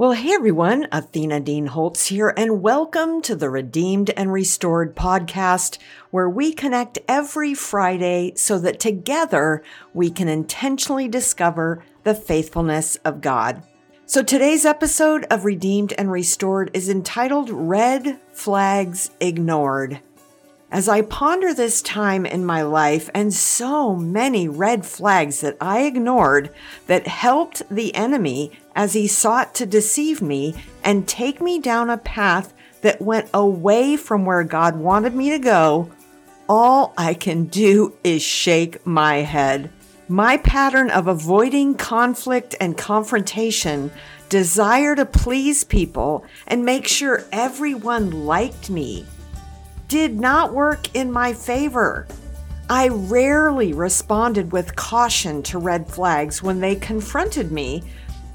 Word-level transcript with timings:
Well, 0.00 0.12
hey 0.12 0.32
everyone, 0.32 0.88
Athena 0.92 1.40
Dean 1.40 1.66
Holtz 1.66 2.06
here, 2.06 2.32
and 2.34 2.62
welcome 2.62 3.20
to 3.20 3.36
the 3.36 3.50
Redeemed 3.50 4.08
and 4.16 4.32
Restored 4.32 4.96
podcast, 4.96 5.76
where 6.10 6.26
we 6.26 6.54
connect 6.54 6.98
every 7.06 7.52
Friday 7.52 8.32
so 8.34 8.58
that 8.60 8.80
together 8.80 9.62
we 9.92 10.10
can 10.10 10.26
intentionally 10.26 11.06
discover 11.06 11.84
the 12.04 12.14
faithfulness 12.14 12.96
of 13.04 13.20
God. 13.20 13.62
So 14.06 14.22
today's 14.22 14.64
episode 14.64 15.26
of 15.30 15.44
Redeemed 15.44 15.92
and 15.98 16.10
Restored 16.10 16.70
is 16.72 16.88
entitled 16.88 17.50
Red 17.50 18.18
Flags 18.32 19.10
Ignored. 19.20 20.00
As 20.72 20.88
I 20.88 21.02
ponder 21.02 21.52
this 21.52 21.82
time 21.82 22.24
in 22.24 22.46
my 22.46 22.62
life 22.62 23.10
and 23.12 23.34
so 23.34 23.96
many 23.96 24.48
red 24.48 24.86
flags 24.86 25.40
that 25.40 25.56
I 25.60 25.80
ignored 25.80 26.50
that 26.86 27.08
helped 27.08 27.68
the 27.68 27.92
enemy 27.92 28.52
as 28.76 28.92
he 28.92 29.08
sought 29.08 29.52
to 29.56 29.66
deceive 29.66 30.22
me 30.22 30.54
and 30.84 31.08
take 31.08 31.40
me 31.40 31.58
down 31.58 31.90
a 31.90 31.98
path 31.98 32.54
that 32.82 33.02
went 33.02 33.28
away 33.34 33.96
from 33.96 34.24
where 34.24 34.44
God 34.44 34.76
wanted 34.76 35.12
me 35.12 35.30
to 35.30 35.40
go, 35.40 35.90
all 36.48 36.94
I 36.96 37.14
can 37.14 37.46
do 37.46 37.96
is 38.04 38.22
shake 38.22 38.86
my 38.86 39.16
head. 39.16 39.72
My 40.08 40.36
pattern 40.36 40.88
of 40.90 41.08
avoiding 41.08 41.74
conflict 41.74 42.54
and 42.60 42.78
confrontation, 42.78 43.90
desire 44.28 44.94
to 44.94 45.04
please 45.04 45.64
people 45.64 46.24
and 46.46 46.64
make 46.64 46.86
sure 46.86 47.24
everyone 47.32 48.24
liked 48.24 48.70
me 48.70 49.04
did 49.90 50.20
not 50.20 50.54
work 50.54 50.94
in 50.94 51.10
my 51.10 51.32
favor. 51.32 52.06
I 52.70 52.90
rarely 52.90 53.72
responded 53.72 54.52
with 54.52 54.76
caution 54.76 55.42
to 55.42 55.58
red 55.58 55.88
flags 55.88 56.40
when 56.40 56.60
they 56.60 56.76
confronted 56.76 57.50
me 57.50 57.82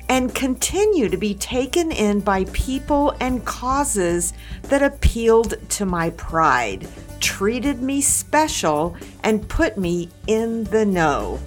and 0.10 0.36
continue 0.36 1.08
to 1.08 1.16
be 1.16 1.34
taken 1.34 1.94
in 1.94 2.20
by 2.20 2.44
people 2.52 3.16
and 3.22 3.46
causes 3.46 4.34
that 4.64 4.84
appealed 4.84 5.56
to 5.70 5.86
my 5.86 6.10
pride, 6.12 6.90
treated 7.22 7.82
me 7.82 8.02
special, 8.02 8.98
and 9.24 9.48
put 9.48 9.78
me 9.78 10.10
in 10.28 10.66
the 10.66 10.86
know. 10.86 11.40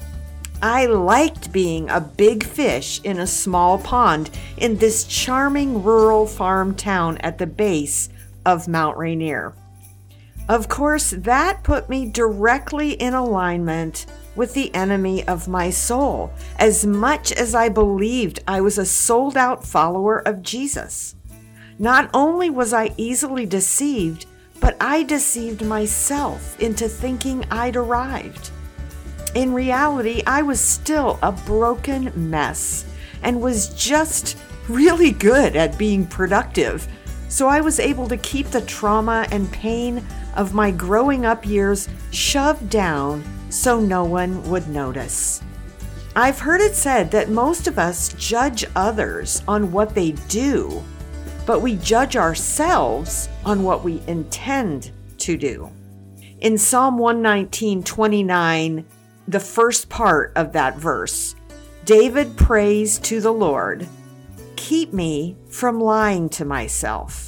I 0.62 0.86
liked 0.86 1.52
being 1.52 1.90
a 1.90 2.00
big 2.00 2.44
fish 2.44 3.02
in 3.04 3.18
a 3.18 3.26
small 3.26 3.76
pond 3.76 4.30
in 4.56 4.78
this 4.78 5.04
charming 5.04 5.82
rural 5.84 6.26
farm 6.26 6.74
town 6.74 7.18
at 7.18 7.36
the 7.36 7.46
base 7.46 8.08
of 8.46 8.68
Mount 8.68 8.96
Rainier. 8.96 9.52
Of 10.48 10.68
course, 10.68 11.10
that 11.10 11.62
put 11.62 11.90
me 11.90 12.08
directly 12.08 12.92
in 12.92 13.12
alignment 13.12 14.06
with 14.34 14.54
the 14.54 14.74
enemy 14.74 15.26
of 15.28 15.46
my 15.46 15.68
soul, 15.68 16.32
as 16.58 16.86
much 16.86 17.32
as 17.32 17.54
I 17.54 17.68
believed 17.68 18.40
I 18.48 18.62
was 18.62 18.78
a 18.78 18.86
sold 18.86 19.36
out 19.36 19.64
follower 19.64 20.20
of 20.26 20.42
Jesus. 20.42 21.16
Not 21.78 22.08
only 22.14 22.48
was 22.48 22.72
I 22.72 22.94
easily 22.96 23.44
deceived, 23.44 24.24
but 24.58 24.76
I 24.80 25.02
deceived 25.02 25.64
myself 25.64 26.58
into 26.60 26.88
thinking 26.88 27.44
I'd 27.50 27.76
arrived. 27.76 28.50
In 29.34 29.52
reality, 29.52 30.22
I 30.26 30.42
was 30.42 30.60
still 30.60 31.18
a 31.22 31.30
broken 31.30 32.10
mess 32.16 32.86
and 33.22 33.40
was 33.40 33.68
just 33.74 34.38
really 34.68 35.10
good 35.10 35.56
at 35.56 35.78
being 35.78 36.06
productive. 36.06 36.88
So 37.28 37.46
I 37.46 37.60
was 37.60 37.78
able 37.78 38.08
to 38.08 38.16
keep 38.16 38.48
the 38.48 38.62
trauma 38.62 39.26
and 39.30 39.52
pain 39.52 40.04
of 40.38 40.54
my 40.54 40.70
growing 40.70 41.26
up 41.26 41.44
years 41.44 41.88
shoved 42.12 42.70
down 42.70 43.22
so 43.50 43.78
no 43.78 44.04
one 44.04 44.42
would 44.48 44.68
notice. 44.68 45.42
I've 46.16 46.38
heard 46.38 46.60
it 46.60 46.74
said 46.74 47.10
that 47.10 47.28
most 47.28 47.66
of 47.66 47.78
us 47.78 48.12
judge 48.14 48.64
others 48.74 49.42
on 49.46 49.72
what 49.72 49.94
they 49.94 50.12
do, 50.28 50.82
but 51.44 51.60
we 51.60 51.76
judge 51.76 52.16
ourselves 52.16 53.28
on 53.44 53.62
what 53.62 53.84
we 53.84 54.02
intend 54.06 54.92
to 55.18 55.36
do. 55.36 55.70
In 56.40 56.56
Psalm 56.56 56.98
119 56.98 57.82
29, 57.82 58.84
the 59.26 59.40
first 59.40 59.88
part 59.88 60.32
of 60.36 60.52
that 60.52 60.76
verse, 60.76 61.34
David 61.84 62.36
prays 62.36 62.98
to 63.00 63.20
the 63.20 63.32
Lord, 63.32 63.86
Keep 64.56 64.92
me 64.92 65.36
from 65.48 65.80
lying 65.80 66.28
to 66.30 66.44
myself. 66.44 67.27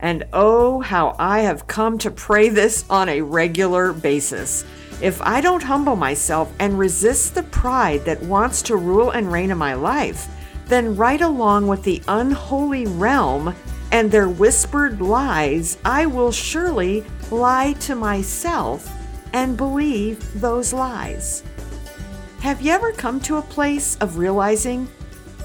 And 0.00 0.24
oh, 0.32 0.80
how 0.80 1.14
I 1.18 1.40
have 1.40 1.66
come 1.66 1.98
to 1.98 2.10
pray 2.10 2.48
this 2.48 2.84
on 2.90 3.08
a 3.08 3.20
regular 3.20 3.92
basis. 3.92 4.64
If 5.00 5.22
I 5.22 5.40
don't 5.40 5.62
humble 5.62 5.96
myself 5.96 6.52
and 6.58 6.78
resist 6.78 7.34
the 7.34 7.42
pride 7.44 8.04
that 8.06 8.22
wants 8.22 8.62
to 8.62 8.76
rule 8.76 9.10
and 9.10 9.30
reign 9.30 9.50
in 9.50 9.58
my 9.58 9.74
life, 9.74 10.28
then 10.66 10.96
right 10.96 11.20
along 11.20 11.66
with 11.68 11.82
the 11.82 12.02
unholy 12.08 12.86
realm 12.86 13.54
and 13.92 14.10
their 14.10 14.28
whispered 14.28 15.00
lies, 15.00 15.78
I 15.84 16.06
will 16.06 16.32
surely 16.32 17.04
lie 17.30 17.74
to 17.80 17.94
myself 17.94 18.90
and 19.32 19.56
believe 19.56 20.40
those 20.40 20.72
lies. 20.72 21.42
Have 22.40 22.62
you 22.62 22.72
ever 22.72 22.92
come 22.92 23.20
to 23.20 23.36
a 23.36 23.42
place 23.42 23.96
of 23.96 24.16
realizing 24.16 24.88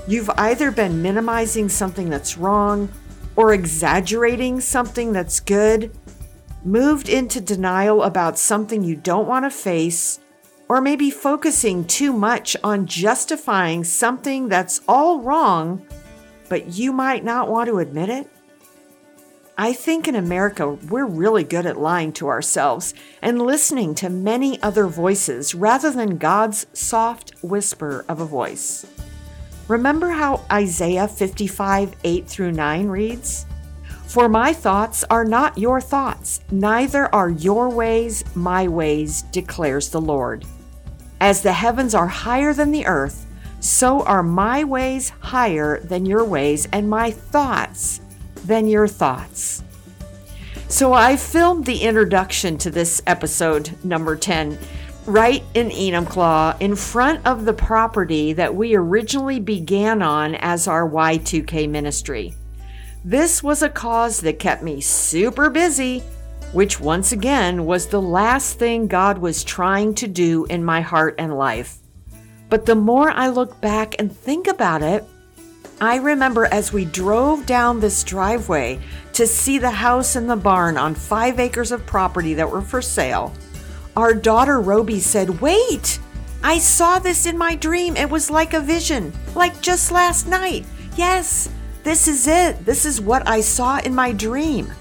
you've 0.07 0.29
either 0.37 0.71
been 0.71 1.01
minimizing 1.01 1.69
something 1.69 2.09
that's 2.09 2.37
wrong 2.37 2.89
or 3.35 3.53
exaggerating 3.53 4.59
something 4.59 5.13
that's 5.13 5.39
good, 5.39 5.95
moved 6.63 7.09
into 7.09 7.41
denial 7.41 8.03
about 8.03 8.39
something 8.39 8.83
you 8.83 8.95
don't 8.95 9.27
want 9.27 9.45
to 9.45 9.49
face, 9.49 10.19
or 10.67 10.81
maybe 10.81 11.11
focusing 11.11 11.85
too 11.85 12.11
much 12.11 12.55
on 12.63 12.87
justifying 12.87 13.83
something 13.83 14.49
that's 14.49 14.81
all 14.87 15.21
wrong, 15.21 15.85
but 16.49 16.73
you 16.73 16.91
might 16.91 17.23
not 17.23 17.49
want 17.49 17.69
to 17.69 17.79
admit 17.79 18.09
it? 18.09 18.27
I 19.57 19.71
think 19.71 20.07
in 20.07 20.15
America, 20.15 20.69
we're 20.69 21.05
really 21.05 21.45
good 21.45 21.65
at 21.65 21.79
lying 21.79 22.11
to 22.13 22.27
ourselves 22.27 22.93
and 23.21 23.41
listening 23.41 23.95
to 23.95 24.09
many 24.09 24.61
other 24.61 24.87
voices 24.87 25.55
rather 25.55 25.91
than 25.91 26.17
God's 26.17 26.67
soft 26.73 27.31
whisper 27.41 28.03
of 28.09 28.19
a 28.19 28.25
voice. 28.25 28.85
Remember 29.67 30.11
how 30.11 30.45
Isaiah 30.51 31.07
55 31.07 31.95
8 32.03 32.27
through 32.27 32.51
9 32.51 32.87
reads? 32.87 33.45
For 34.05 34.29
my 34.29 34.53
thoughts 34.53 35.03
are 35.09 35.25
not 35.25 35.57
your 35.57 35.81
thoughts, 35.81 36.39
neither 36.51 37.13
are 37.13 37.31
your 37.31 37.69
ways 37.69 38.23
my 38.35 38.67
ways, 38.67 39.23
declares 39.23 39.89
the 39.89 40.01
Lord. 40.01 40.45
As 41.19 41.41
the 41.41 41.53
heavens 41.53 41.95
are 41.95 42.07
higher 42.07 42.53
than 42.53 42.71
the 42.71 42.85
earth, 42.85 43.25
so 43.59 44.03
are 44.03 44.21
my 44.21 44.63
ways 44.63 45.09
higher 45.19 45.79
than 45.79 46.05
your 46.05 46.23
ways, 46.23 46.67
and 46.71 46.87
my 46.87 47.09
thoughts 47.09 47.99
than 48.45 48.67
your 48.67 48.87
thoughts. 48.87 49.63
So 50.67 50.93
I 50.93 51.15
filmed 51.15 51.65
the 51.65 51.81
introduction 51.81 52.57
to 52.59 52.69
this 52.69 53.01
episode, 53.07 53.71
number 53.83 54.15
10, 54.15 54.59
right 55.05 55.43
in 55.53 55.69
Enumclaw 55.69 56.59
in 56.59 56.75
front 56.75 57.25
of 57.27 57.45
the 57.45 57.53
property 57.53 58.33
that 58.33 58.55
we 58.55 58.75
originally 58.75 59.39
began 59.39 60.01
on 60.01 60.35
as 60.35 60.67
our 60.67 60.89
Y2K 60.89 61.69
ministry. 61.69 62.33
This 63.03 63.43
was 63.43 63.61
a 63.61 63.69
cause 63.69 64.21
that 64.21 64.39
kept 64.39 64.63
me 64.63 64.81
super 64.81 65.51
busy, 65.51 65.99
which 66.53 66.79
once 66.79 67.11
again 67.11 67.65
was 67.65 67.87
the 67.87 68.01
last 68.01 68.57
thing 68.57 68.87
God 68.87 69.19
was 69.19 69.43
trying 69.43 69.93
to 69.95 70.07
do 70.07 70.45
in 70.45 70.65
my 70.65 70.81
heart 70.81 71.15
and 71.19 71.37
life. 71.37 71.77
But 72.49 72.65
the 72.65 72.75
more 72.75 73.11
I 73.11 73.27
look 73.27 73.61
back 73.61 73.95
and 73.99 74.11
think 74.11 74.47
about 74.47 74.81
it, 74.81 75.03
I 75.81 75.97
remember 75.97 76.45
as 76.45 76.73
we 76.73 76.85
drove 76.85 77.45
down 77.45 77.79
this 77.79 78.03
driveway 78.03 78.79
to 79.13 79.27
see 79.27 79.59
the 79.59 79.69
house 79.69 80.15
and 80.15 80.29
the 80.29 80.35
barn 80.35 80.77
on 80.77 80.95
five 80.95 81.39
acres 81.39 81.71
of 81.71 81.85
property 81.85 82.33
that 82.35 82.49
were 82.49 82.61
for 82.61 82.81
sale 82.81 83.33
our 83.95 84.13
daughter 84.13 84.59
Roby 84.59 84.99
said, 84.99 85.41
Wait! 85.41 85.99
I 86.43 86.59
saw 86.59 86.99
this 86.99 87.25
in 87.25 87.37
my 87.37 87.55
dream. 87.55 87.97
It 87.97 88.09
was 88.09 88.29
like 88.29 88.53
a 88.53 88.59
vision, 88.59 89.11
like 89.33 89.61
just 89.61 89.91
last 89.91 90.27
night. 90.27 90.65
Yes, 90.95 91.49
this 91.83 92.07
is 92.07 92.27
it. 92.27 92.63
This 92.65 92.85
is 92.85 93.01
what 93.01 93.27
I 93.27 93.41
saw 93.41 93.79
in 93.79 93.95
my 93.95 94.11
dream. 94.11 94.71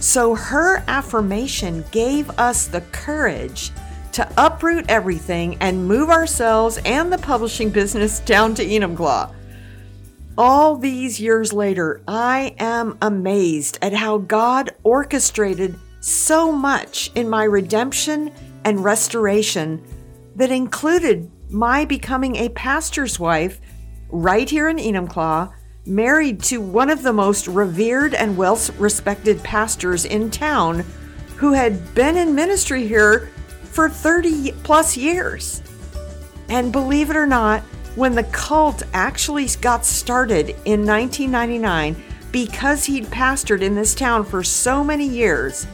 So 0.00 0.34
her 0.34 0.82
affirmation 0.88 1.84
gave 1.90 2.30
us 2.38 2.66
the 2.66 2.80
courage 2.92 3.70
to 4.12 4.28
uproot 4.36 4.86
everything 4.88 5.56
and 5.60 5.86
move 5.86 6.10
ourselves 6.10 6.78
and 6.84 7.12
the 7.12 7.18
publishing 7.18 7.70
business 7.70 8.20
down 8.20 8.54
to 8.56 8.64
Enumclaw. 8.64 9.32
All 10.36 10.76
these 10.76 11.20
years 11.20 11.52
later, 11.52 12.00
I 12.06 12.54
am 12.58 12.96
amazed 13.02 13.78
at 13.82 13.92
how 13.92 14.18
God 14.18 14.70
orchestrated 14.84 15.78
so 16.00 16.52
much 16.52 17.10
in 17.14 17.28
my 17.28 17.44
redemption 17.44 18.32
and 18.64 18.84
restoration 18.84 19.82
that 20.36 20.50
included 20.50 21.30
my 21.50 21.84
becoming 21.84 22.36
a 22.36 22.48
pastor's 22.50 23.18
wife 23.18 23.60
right 24.10 24.48
here 24.48 24.68
in 24.68 24.76
Enumclaw, 24.76 25.52
married 25.86 26.42
to 26.42 26.60
one 26.60 26.90
of 26.90 27.02
the 27.02 27.12
most 27.12 27.48
revered 27.48 28.14
and 28.14 28.36
well 28.36 28.58
respected 28.78 29.42
pastors 29.42 30.04
in 30.04 30.30
town 30.30 30.84
who 31.36 31.52
had 31.52 31.94
been 31.94 32.16
in 32.16 32.34
ministry 32.34 32.86
here 32.86 33.30
for 33.64 33.88
30 33.88 34.52
plus 34.64 34.96
years. 34.96 35.62
And 36.48 36.72
believe 36.72 37.10
it 37.10 37.16
or 37.16 37.26
not, 37.26 37.62
when 37.94 38.14
the 38.14 38.24
cult 38.24 38.82
actually 38.92 39.46
got 39.60 39.84
started 39.84 40.50
in 40.64 40.86
1999 40.86 41.96
because 42.30 42.84
he'd 42.84 43.06
pastored 43.06 43.60
in 43.60 43.74
this 43.74 43.94
town 43.94 44.24
for 44.24 44.42
so 44.42 44.84
many 44.84 45.06
years, 45.06 45.66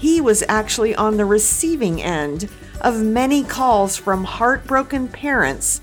he 0.00 0.18
was 0.18 0.42
actually 0.48 0.94
on 0.94 1.18
the 1.18 1.26
receiving 1.26 2.02
end 2.02 2.48
of 2.80 3.02
many 3.02 3.44
calls 3.44 3.98
from 3.98 4.24
heartbroken 4.24 5.06
parents 5.06 5.82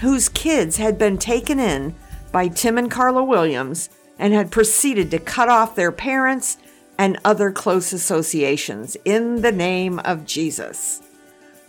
whose 0.00 0.28
kids 0.28 0.76
had 0.76 0.98
been 0.98 1.16
taken 1.16 1.58
in 1.58 1.94
by 2.30 2.46
Tim 2.46 2.76
and 2.76 2.90
Carla 2.90 3.24
Williams 3.24 3.88
and 4.18 4.34
had 4.34 4.50
proceeded 4.50 5.10
to 5.10 5.18
cut 5.18 5.48
off 5.48 5.74
their 5.74 5.90
parents 5.90 6.58
and 6.98 7.18
other 7.24 7.50
close 7.50 7.94
associations 7.94 8.98
in 9.06 9.40
the 9.40 9.50
name 9.50 9.98
of 10.00 10.26
Jesus. 10.26 11.00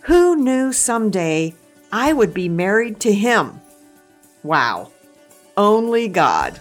Who 0.02 0.36
knew 0.36 0.74
someday 0.74 1.56
I 1.94 2.12
would 2.12 2.34
be 2.34 2.50
married 2.50 3.00
to 3.02 3.14
him? 3.14 3.62
Wow. 4.44 4.92
Only 5.56 6.10
God. 6.10 6.60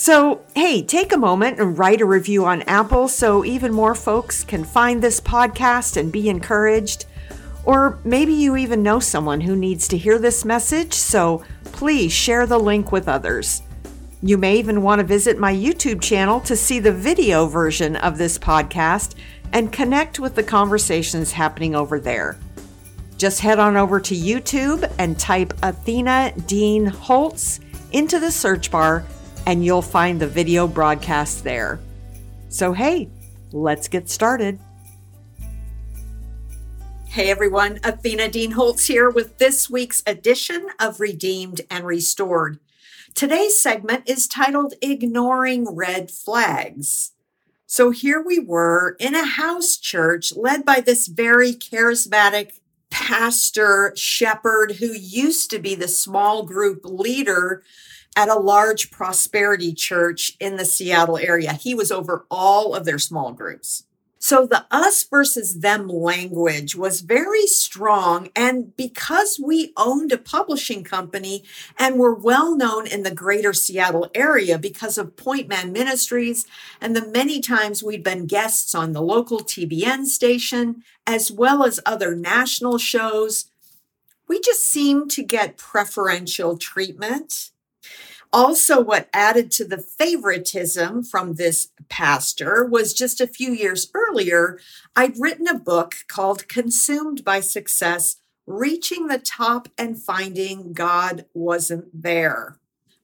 So, 0.00 0.42
hey, 0.54 0.82
take 0.82 1.12
a 1.12 1.16
moment 1.16 1.58
and 1.58 1.76
write 1.76 2.00
a 2.00 2.06
review 2.06 2.44
on 2.44 2.62
Apple 2.62 3.08
so 3.08 3.44
even 3.44 3.72
more 3.72 3.96
folks 3.96 4.44
can 4.44 4.62
find 4.62 5.02
this 5.02 5.20
podcast 5.20 5.96
and 5.96 6.12
be 6.12 6.28
encouraged. 6.28 7.06
Or 7.64 7.98
maybe 8.04 8.32
you 8.32 8.56
even 8.56 8.84
know 8.84 9.00
someone 9.00 9.40
who 9.40 9.56
needs 9.56 9.88
to 9.88 9.98
hear 9.98 10.20
this 10.20 10.44
message, 10.44 10.94
so 10.94 11.42
please 11.64 12.12
share 12.12 12.46
the 12.46 12.60
link 12.60 12.92
with 12.92 13.08
others. 13.08 13.62
You 14.22 14.38
may 14.38 14.56
even 14.60 14.82
want 14.82 15.00
to 15.00 15.04
visit 15.04 15.36
my 15.36 15.52
YouTube 15.52 16.00
channel 16.00 16.38
to 16.42 16.54
see 16.54 16.78
the 16.78 16.92
video 16.92 17.46
version 17.46 17.96
of 17.96 18.18
this 18.18 18.38
podcast 18.38 19.16
and 19.52 19.72
connect 19.72 20.20
with 20.20 20.36
the 20.36 20.44
conversations 20.44 21.32
happening 21.32 21.74
over 21.74 21.98
there. 21.98 22.38
Just 23.16 23.40
head 23.40 23.58
on 23.58 23.76
over 23.76 23.98
to 23.98 24.14
YouTube 24.14 24.88
and 25.00 25.18
type 25.18 25.54
Athena 25.64 26.34
Dean 26.46 26.86
Holtz 26.86 27.58
into 27.90 28.20
the 28.20 28.30
search 28.30 28.70
bar 28.70 29.04
and 29.46 29.64
you'll 29.64 29.82
find 29.82 30.20
the 30.20 30.26
video 30.26 30.66
broadcast 30.66 31.44
there. 31.44 31.80
So, 32.48 32.72
hey, 32.72 33.08
let's 33.52 33.88
get 33.88 34.08
started. 34.08 34.58
Hey 37.06 37.30
everyone, 37.30 37.80
Athena 37.82 38.28
Dean 38.28 38.52
Holtz 38.52 38.86
here 38.86 39.10
with 39.10 39.38
this 39.38 39.68
week's 39.68 40.02
edition 40.06 40.68
of 40.78 41.00
Redeemed 41.00 41.62
and 41.70 41.84
Restored. 41.84 42.60
Today's 43.14 43.60
segment 43.60 44.08
is 44.08 44.28
titled 44.28 44.74
Ignoring 44.80 45.74
Red 45.74 46.10
Flags. 46.10 47.12
So 47.66 47.90
here 47.90 48.22
we 48.24 48.38
were 48.38 48.94
in 49.00 49.14
a 49.14 49.26
house 49.26 49.76
church 49.76 50.32
led 50.36 50.64
by 50.64 50.80
this 50.80 51.06
very 51.06 51.52
charismatic 51.52 52.60
pastor 52.90 53.92
shepherd 53.96 54.76
who 54.76 54.92
used 54.92 55.50
to 55.50 55.58
be 55.58 55.74
the 55.74 55.88
small 55.88 56.44
group 56.44 56.82
leader 56.84 57.62
at 58.18 58.28
a 58.28 58.34
large 58.34 58.90
prosperity 58.90 59.72
church 59.72 60.32
in 60.40 60.56
the 60.56 60.64
Seattle 60.64 61.18
area. 61.18 61.52
He 61.52 61.72
was 61.72 61.92
over 61.92 62.26
all 62.28 62.74
of 62.74 62.84
their 62.84 62.98
small 62.98 63.32
groups. 63.32 63.84
So 64.18 64.44
the 64.44 64.66
us 64.72 65.04
versus 65.04 65.60
them 65.60 65.86
language 65.86 66.74
was 66.74 67.02
very 67.02 67.46
strong. 67.46 68.30
And 68.34 68.76
because 68.76 69.40
we 69.40 69.72
owned 69.76 70.10
a 70.10 70.18
publishing 70.18 70.82
company 70.82 71.44
and 71.78 71.96
were 71.96 72.12
well 72.12 72.56
known 72.56 72.88
in 72.88 73.04
the 73.04 73.14
greater 73.14 73.52
Seattle 73.52 74.10
area 74.16 74.58
because 74.58 74.98
of 74.98 75.16
Point 75.16 75.46
Man 75.46 75.70
Ministries 75.70 76.44
and 76.80 76.96
the 76.96 77.06
many 77.06 77.40
times 77.40 77.84
we'd 77.84 78.02
been 78.02 78.26
guests 78.26 78.74
on 78.74 78.94
the 78.94 79.00
local 79.00 79.38
TBN 79.38 80.06
station, 80.06 80.82
as 81.06 81.30
well 81.30 81.62
as 81.62 81.78
other 81.86 82.16
national 82.16 82.78
shows, 82.78 83.44
we 84.26 84.40
just 84.40 84.64
seemed 84.64 85.12
to 85.12 85.22
get 85.22 85.56
preferential 85.56 86.58
treatment. 86.58 87.52
Also, 88.32 88.80
what 88.80 89.08
added 89.12 89.50
to 89.50 89.64
the 89.64 89.78
favoritism 89.78 91.02
from 91.02 91.34
this 91.34 91.68
pastor 91.88 92.64
was 92.64 92.92
just 92.92 93.20
a 93.20 93.26
few 93.26 93.52
years 93.52 93.90
earlier, 93.94 94.58
I'd 94.94 95.18
written 95.18 95.48
a 95.48 95.58
book 95.58 95.94
called 96.08 96.48
Consumed 96.48 97.24
by 97.24 97.40
Success 97.40 98.16
Reaching 98.46 99.08
the 99.08 99.18
Top 99.18 99.68
and 99.76 100.00
Finding 100.00 100.72
God 100.72 101.26
Wasn't 101.34 102.02
There. 102.02 102.58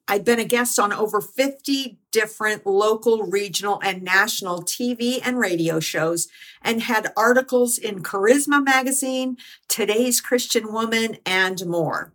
I'd 0.09 0.25
been 0.25 0.39
a 0.39 0.45
guest 0.45 0.79
on 0.79 0.93
over 0.93 1.21
50 1.21 1.99
different 2.11 2.67
local, 2.67 3.25
regional, 3.25 3.81
and 3.83 4.03
national 4.03 4.63
TV 4.63 5.21
and 5.23 5.39
radio 5.39 5.81
shows 5.81 6.29
and 6.63 6.83
had 6.83 7.13
articles 7.17 7.77
in 7.77 8.03
Charisma 8.03 8.65
Magazine, 8.65 9.37
Today's 9.69 10.21
Christian 10.21 10.73
Woman, 10.73 11.19
and 11.27 11.67
more. 11.67 12.14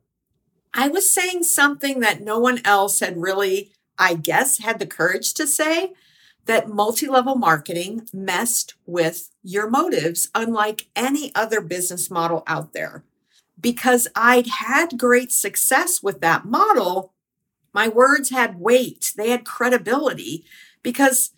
I 0.73 0.87
was 0.87 1.11
saying 1.11 1.43
something 1.43 1.99
that 1.99 2.21
no 2.21 2.39
one 2.39 2.61
else 2.63 2.99
had 2.99 3.21
really, 3.21 3.71
I 3.97 4.13
guess, 4.13 4.59
had 4.59 4.79
the 4.79 4.85
courage 4.85 5.33
to 5.35 5.47
say 5.47 5.93
that 6.45 6.69
multi 6.69 7.07
level 7.07 7.35
marketing 7.35 8.07
messed 8.13 8.75
with 8.85 9.29
your 9.43 9.69
motives, 9.69 10.29
unlike 10.33 10.87
any 10.95 11.33
other 11.35 11.61
business 11.61 12.09
model 12.09 12.43
out 12.47 12.73
there. 12.73 13.03
Because 13.59 14.07
I'd 14.15 14.47
had 14.47 14.97
great 14.97 15.31
success 15.31 16.01
with 16.01 16.21
that 16.21 16.45
model, 16.45 17.13
my 17.73 17.87
words 17.87 18.29
had 18.29 18.59
weight, 18.59 19.13
they 19.17 19.29
had 19.29 19.45
credibility. 19.45 20.45
Because 20.81 21.31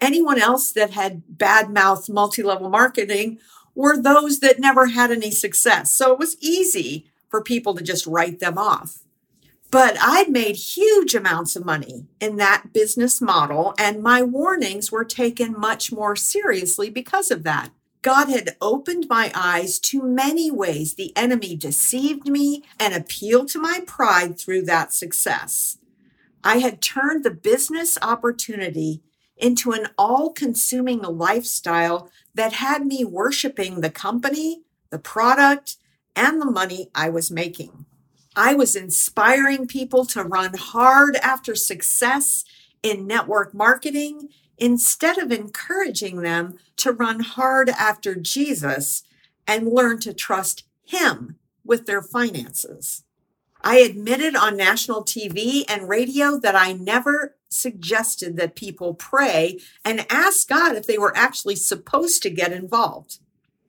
anyone 0.00 0.38
else 0.38 0.70
that 0.72 0.90
had 0.90 1.22
bad 1.28 1.70
mouth 1.70 2.08
multi 2.08 2.42
level 2.42 2.68
marketing 2.68 3.38
were 3.74 4.00
those 4.00 4.40
that 4.40 4.60
never 4.60 4.86
had 4.86 5.10
any 5.10 5.30
success. 5.30 5.92
So 5.92 6.12
it 6.12 6.18
was 6.18 6.36
easy 6.40 7.10
for 7.34 7.42
people 7.42 7.74
to 7.74 7.82
just 7.82 8.06
write 8.06 8.38
them 8.38 8.56
off. 8.56 9.00
But 9.72 9.96
I'd 10.00 10.28
made 10.28 10.54
huge 10.54 11.16
amounts 11.16 11.56
of 11.56 11.64
money 11.64 12.06
in 12.20 12.36
that 12.36 12.72
business 12.72 13.20
model, 13.20 13.74
and 13.76 14.04
my 14.04 14.22
warnings 14.22 14.92
were 14.92 15.04
taken 15.04 15.58
much 15.58 15.90
more 15.90 16.14
seriously 16.14 16.90
because 16.90 17.32
of 17.32 17.42
that. 17.42 17.70
God 18.02 18.28
had 18.28 18.54
opened 18.60 19.08
my 19.10 19.32
eyes 19.34 19.80
to 19.80 20.00
many 20.00 20.48
ways 20.48 20.94
the 20.94 21.12
enemy 21.16 21.56
deceived 21.56 22.28
me 22.28 22.62
and 22.78 22.94
appealed 22.94 23.48
to 23.48 23.58
my 23.58 23.80
pride 23.84 24.38
through 24.38 24.62
that 24.66 24.92
success. 24.92 25.78
I 26.44 26.58
had 26.58 26.80
turned 26.80 27.24
the 27.24 27.32
business 27.32 27.98
opportunity 28.00 29.02
into 29.36 29.72
an 29.72 29.88
all 29.98 30.30
consuming 30.32 31.00
lifestyle 31.00 32.12
that 32.32 32.52
had 32.52 32.86
me 32.86 33.04
worshiping 33.04 33.80
the 33.80 33.90
company, 33.90 34.62
the 34.90 35.00
product, 35.00 35.78
and 36.16 36.40
the 36.40 36.50
money 36.50 36.90
I 36.94 37.08
was 37.08 37.30
making. 37.30 37.86
I 38.36 38.54
was 38.54 38.74
inspiring 38.74 39.66
people 39.66 40.04
to 40.06 40.24
run 40.24 40.54
hard 40.54 41.16
after 41.16 41.54
success 41.54 42.44
in 42.82 43.06
network 43.06 43.54
marketing 43.54 44.28
instead 44.58 45.18
of 45.18 45.32
encouraging 45.32 46.22
them 46.22 46.58
to 46.76 46.92
run 46.92 47.20
hard 47.20 47.68
after 47.70 48.14
Jesus 48.14 49.02
and 49.46 49.68
learn 49.68 50.00
to 50.00 50.12
trust 50.12 50.64
Him 50.84 51.36
with 51.64 51.86
their 51.86 52.02
finances. 52.02 53.04
I 53.62 53.78
admitted 53.78 54.36
on 54.36 54.56
national 54.56 55.04
TV 55.04 55.64
and 55.68 55.88
radio 55.88 56.38
that 56.38 56.54
I 56.54 56.72
never 56.72 57.36
suggested 57.48 58.36
that 58.36 58.56
people 58.56 58.94
pray 58.94 59.58
and 59.84 60.06
ask 60.10 60.48
God 60.48 60.76
if 60.76 60.86
they 60.86 60.98
were 60.98 61.16
actually 61.16 61.56
supposed 61.56 62.22
to 62.22 62.30
get 62.30 62.52
involved. 62.52 63.20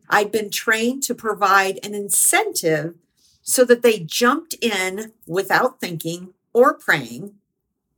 I'd 0.10 0.32
been 0.32 0.50
trained 0.50 1.04
to 1.04 1.16
provide 1.16 1.80
an 1.84 1.94
incentive 1.94 2.96
so 3.42 3.64
that 3.66 3.82
they 3.82 4.00
jumped 4.00 4.56
in 4.62 5.14
without 5.28 5.80
thinking 5.80 6.34
or 6.54 6.74
praying 6.74 7.36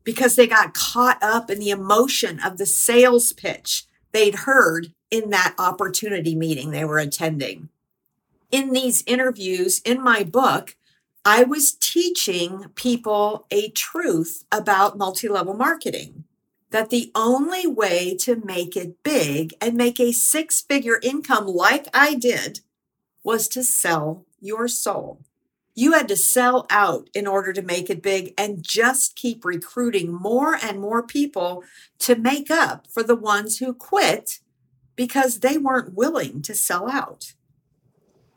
because 0.04 0.36
they 0.36 0.48
got 0.48 0.74
caught 0.74 1.22
up 1.22 1.50
in 1.50 1.60
the 1.60 1.70
emotion 1.70 2.40
of 2.40 2.58
the 2.58 2.66
sales 2.66 3.34
pitch 3.34 3.86
they'd 4.12 4.36
heard 4.36 4.94
in 5.12 5.30
that 5.30 5.56
opportunity 5.58 6.36
meeting 6.36 6.72
they 6.72 6.86
were 6.86 6.98
attending. 6.98 7.70
In 8.52 8.72
these 8.72 9.04
interviews 9.06 9.82
in 9.86 10.02
my 10.02 10.24
book, 10.24 10.76
I 11.26 11.44
was 11.44 11.74
teaching 11.74 12.68
people 12.76 13.46
a 13.52 13.70
truth 13.72 14.46
about 14.52 14.98
multi 14.98 15.28
level 15.28 15.54
marketing 15.54 16.24
that 16.72 16.90
the 16.90 17.12
only 17.16 17.66
way 17.66 18.16
to 18.16 18.36
make 18.36 18.76
it 18.76 19.02
big 19.04 19.54
and 19.62 19.76
make 19.76 20.00
a 20.00 20.12
six 20.12 20.62
figure 20.62 21.00
income 21.02 21.48
like 21.48 21.88
I 21.94 22.16
did 22.16 22.60
was 23.24 23.48
to 23.50 23.64
sell 23.64 24.26
your 24.40 24.68
soul. 24.68 25.22
You 25.76 25.94
had 25.94 26.08
to 26.08 26.16
sell 26.18 26.66
out 26.70 27.10
in 27.14 27.28
order 27.28 27.54
to 27.54 27.62
make 27.62 27.90
it 27.90 28.02
big 28.02 28.34
and 28.38 28.64
just 28.64 29.16
keep 29.16 29.46
recruiting 29.46 30.12
more 30.12 30.56
and 30.56 30.80
more 30.80 31.04
people 31.04 31.64
to 32.00 32.16
make 32.16 32.50
up 32.50 32.88
for 32.88 33.04
the 33.04 33.16
ones 33.16 33.60
who 33.60 33.74
quit 33.74 34.40
because 34.96 35.40
they 35.40 35.58
weren't 35.58 35.94
willing 35.94 36.42
to 36.42 36.56
sell 36.56 36.90
out. 36.90 37.34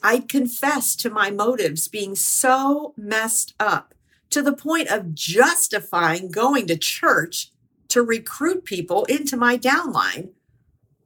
I'd 0.03 0.29
confess 0.29 0.95
to 0.97 1.11
my 1.11 1.31
motives 1.31 1.89
being 1.89 2.15
so 2.15 2.95
messed 2.97 3.55
up 3.59 3.95
to 4.31 4.43
the 4.43 4.53
point 4.53 4.89
of 4.89 5.15
justifying 5.15 6.31
going 6.31 6.67
to 6.69 6.77
church 6.77 7.51
to 7.91 8.03
recruit 8.03 8.65
people 8.65 9.05
into 9.07 9.37
my 9.37 9.59
downline, 9.59 10.31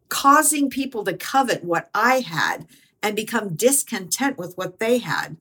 causing 0.08 0.70
people 0.70 1.04
to 1.04 1.14
covet 1.16 1.64
what 1.64 1.90
I 1.94 2.20
had 2.20 2.66
and 3.02 3.16
become 3.16 3.56
discontent 3.56 4.38
with 4.38 4.56
what 4.56 4.78
they 4.80 4.98
had. 4.98 5.36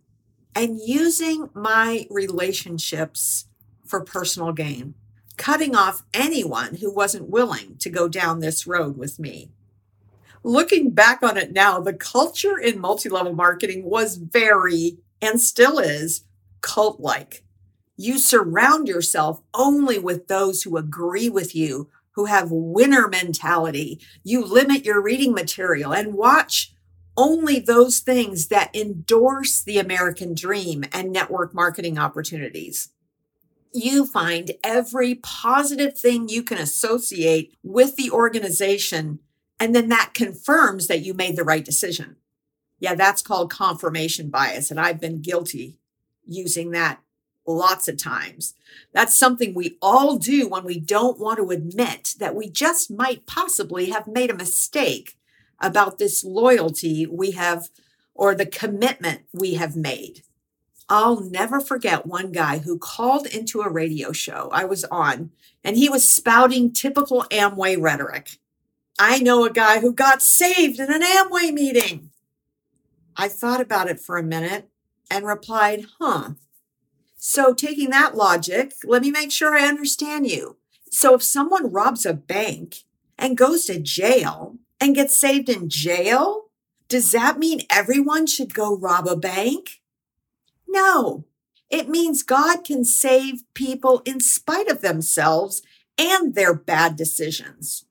and 0.55 0.79
using 0.85 1.50
my 1.53 2.07
relationships 2.09 3.47
for 3.85 4.01
personal 4.03 4.51
gain, 4.53 4.95
cutting 5.38 5.75
off 5.75 6.03
anyone 6.13 6.75
who 6.75 6.93
wasn't 6.93 7.29
willing 7.29 7.77
to 7.79 7.89
go 7.89 8.07
down 8.07 8.39
this 8.39 8.67
road 8.67 8.97
with 8.97 9.19
me. 9.19 9.51
Looking 10.43 10.91
back 10.91 11.23
on 11.23 11.38
it 11.38 11.53
now, 11.53 11.79
the 11.79 11.93
culture 11.93 12.57
in 12.59 12.79
multi 12.79 13.09
level 13.09 13.33
marketing 13.33 13.85
was 13.85 14.17
very, 14.17 14.97
and 15.21 15.41
still 15.41 15.79
is, 15.79 16.25
cult 16.62 17.00
like. 17.00 17.43
You 17.95 18.17
surround 18.17 18.88
yourself 18.88 19.41
only 19.53 20.00
with 20.00 20.27
those 20.27 20.63
who 20.63 20.77
agree 20.77 21.29
with 21.29 21.55
you, 21.55 21.89
who 22.12 22.25
have 22.25 22.51
winner 22.51 23.07
mentality. 23.07 24.00
You 24.23 24.43
limit 24.43 24.85
your 24.85 25.01
reading 25.01 25.33
material 25.33 25.93
and 25.93 26.13
watch 26.13 26.73
only 27.15 27.59
those 27.59 28.00
things 28.00 28.47
that 28.47 28.75
endorse 28.75 29.62
the 29.62 29.77
American 29.77 30.33
dream 30.33 30.83
and 30.91 31.12
network 31.12 31.53
marketing 31.53 32.00
opportunities. 32.00 32.89
You 33.71 34.05
find 34.05 34.51
every 34.63 35.15
positive 35.15 35.97
thing 35.97 36.29
you 36.29 36.43
can 36.43 36.57
associate 36.57 37.55
with 37.63 37.95
the 37.95 38.09
organization, 38.12 39.19
and 39.59 39.75
then 39.75 39.89
that 39.89 40.13
confirms 40.13 40.88
that 40.88 41.01
you 41.01 41.13
made 41.13 41.35
the 41.35 41.43
right 41.43 41.65
decision. 41.65 42.17
Yeah, 42.79 42.95
that's 42.95 43.21
called 43.21 43.51
confirmation 43.51 44.29
bias, 44.29 44.69
and 44.69 44.79
I've 44.79 45.00
been 45.00 45.21
guilty 45.21 45.77
using 46.25 46.71
that 46.71 47.00
lots 47.45 47.88
of 47.88 47.97
times. 47.97 48.53
That's 48.93 49.17
something 49.17 49.53
we 49.53 49.77
all 49.81 50.17
do 50.17 50.47
when 50.47 50.63
we 50.63 50.79
don't 50.79 51.19
want 51.19 51.38
to 51.38 51.50
admit 51.50 52.15
that 52.19 52.35
we 52.35 52.50
just 52.50 52.91
might 52.91 53.25
possibly 53.25 53.89
have 53.89 54.07
made 54.07 54.31
a 54.31 54.35
mistake 54.35 55.17
about 55.59 55.97
this 55.97 56.23
loyalty 56.23 57.05
we 57.05 57.31
have 57.31 57.69
or 58.13 58.35
the 58.35 58.45
commitment 58.45 59.21
we 59.33 59.55
have 59.55 59.75
made. 59.75 60.21
I'll 60.89 61.21
never 61.21 61.59
forget 61.59 62.05
one 62.05 62.31
guy 62.31 62.59
who 62.59 62.77
called 62.77 63.25
into 63.25 63.62
a 63.62 63.69
radio 63.69 64.12
show 64.12 64.50
I 64.51 64.65
was 64.65 64.83
on, 64.85 65.31
and 65.63 65.77
he 65.77 65.89
was 65.89 66.07
spouting 66.07 66.71
typical 66.73 67.23
Amway 67.31 67.81
rhetoric. 67.81 68.38
I 69.00 69.19
know 69.19 69.45
a 69.45 69.51
guy 69.51 69.79
who 69.79 69.93
got 69.93 70.21
saved 70.21 70.79
in 70.79 70.93
an 70.93 71.01
Amway 71.01 71.51
meeting. 71.51 72.12
I 73.15 73.27
thought 73.27 73.62
about 73.62 73.89
it 73.89 74.00
for 74.00 74.17
a 74.17 74.23
minute 74.23 74.69
and 75.09 75.25
replied, 75.25 75.85
Huh, 76.00 76.31
so, 77.25 77.53
taking 77.53 77.89
that 77.92 78.18
logic, 78.18 78.74
let 78.84 79.01
me 79.01 79.10
make 79.10 79.32
sure 79.32 79.56
I 79.56 79.65
understand 79.65 80.30
you. 80.30 80.58
So, 80.92 81.15
if 81.15 81.24
someone 81.24 81.72
robs 81.72 82.06
a 82.06 82.13
bank 82.13 82.80
and 83.18 83.38
goes 83.38 83.63
to 83.68 83.80
jail 83.80 84.58
and 84.82 84.94
gets 84.94 85.15
saved 85.15 85.48
in 85.48 85.70
jail, 85.70 86.48
does 86.89 87.13
that 87.13 87.39
mean 87.39 87.62
everyone 87.70 88.25
should 88.25 88.53
go 88.53 88.75
rob 88.75 89.08
a 89.08 89.15
bank? 89.15 89.80
No, 90.68 91.24
it 91.70 91.88
means 91.88 92.24
God 92.24 92.65
can 92.65 92.84
save 92.84 93.46
people 93.53 94.01
in 94.03 94.20
spite 94.20 94.68
of 94.68 94.82
themselves 94.82 95.62
and 95.98 96.36
their 96.36 96.53
bad 96.53 96.98
decisions. 96.98 97.86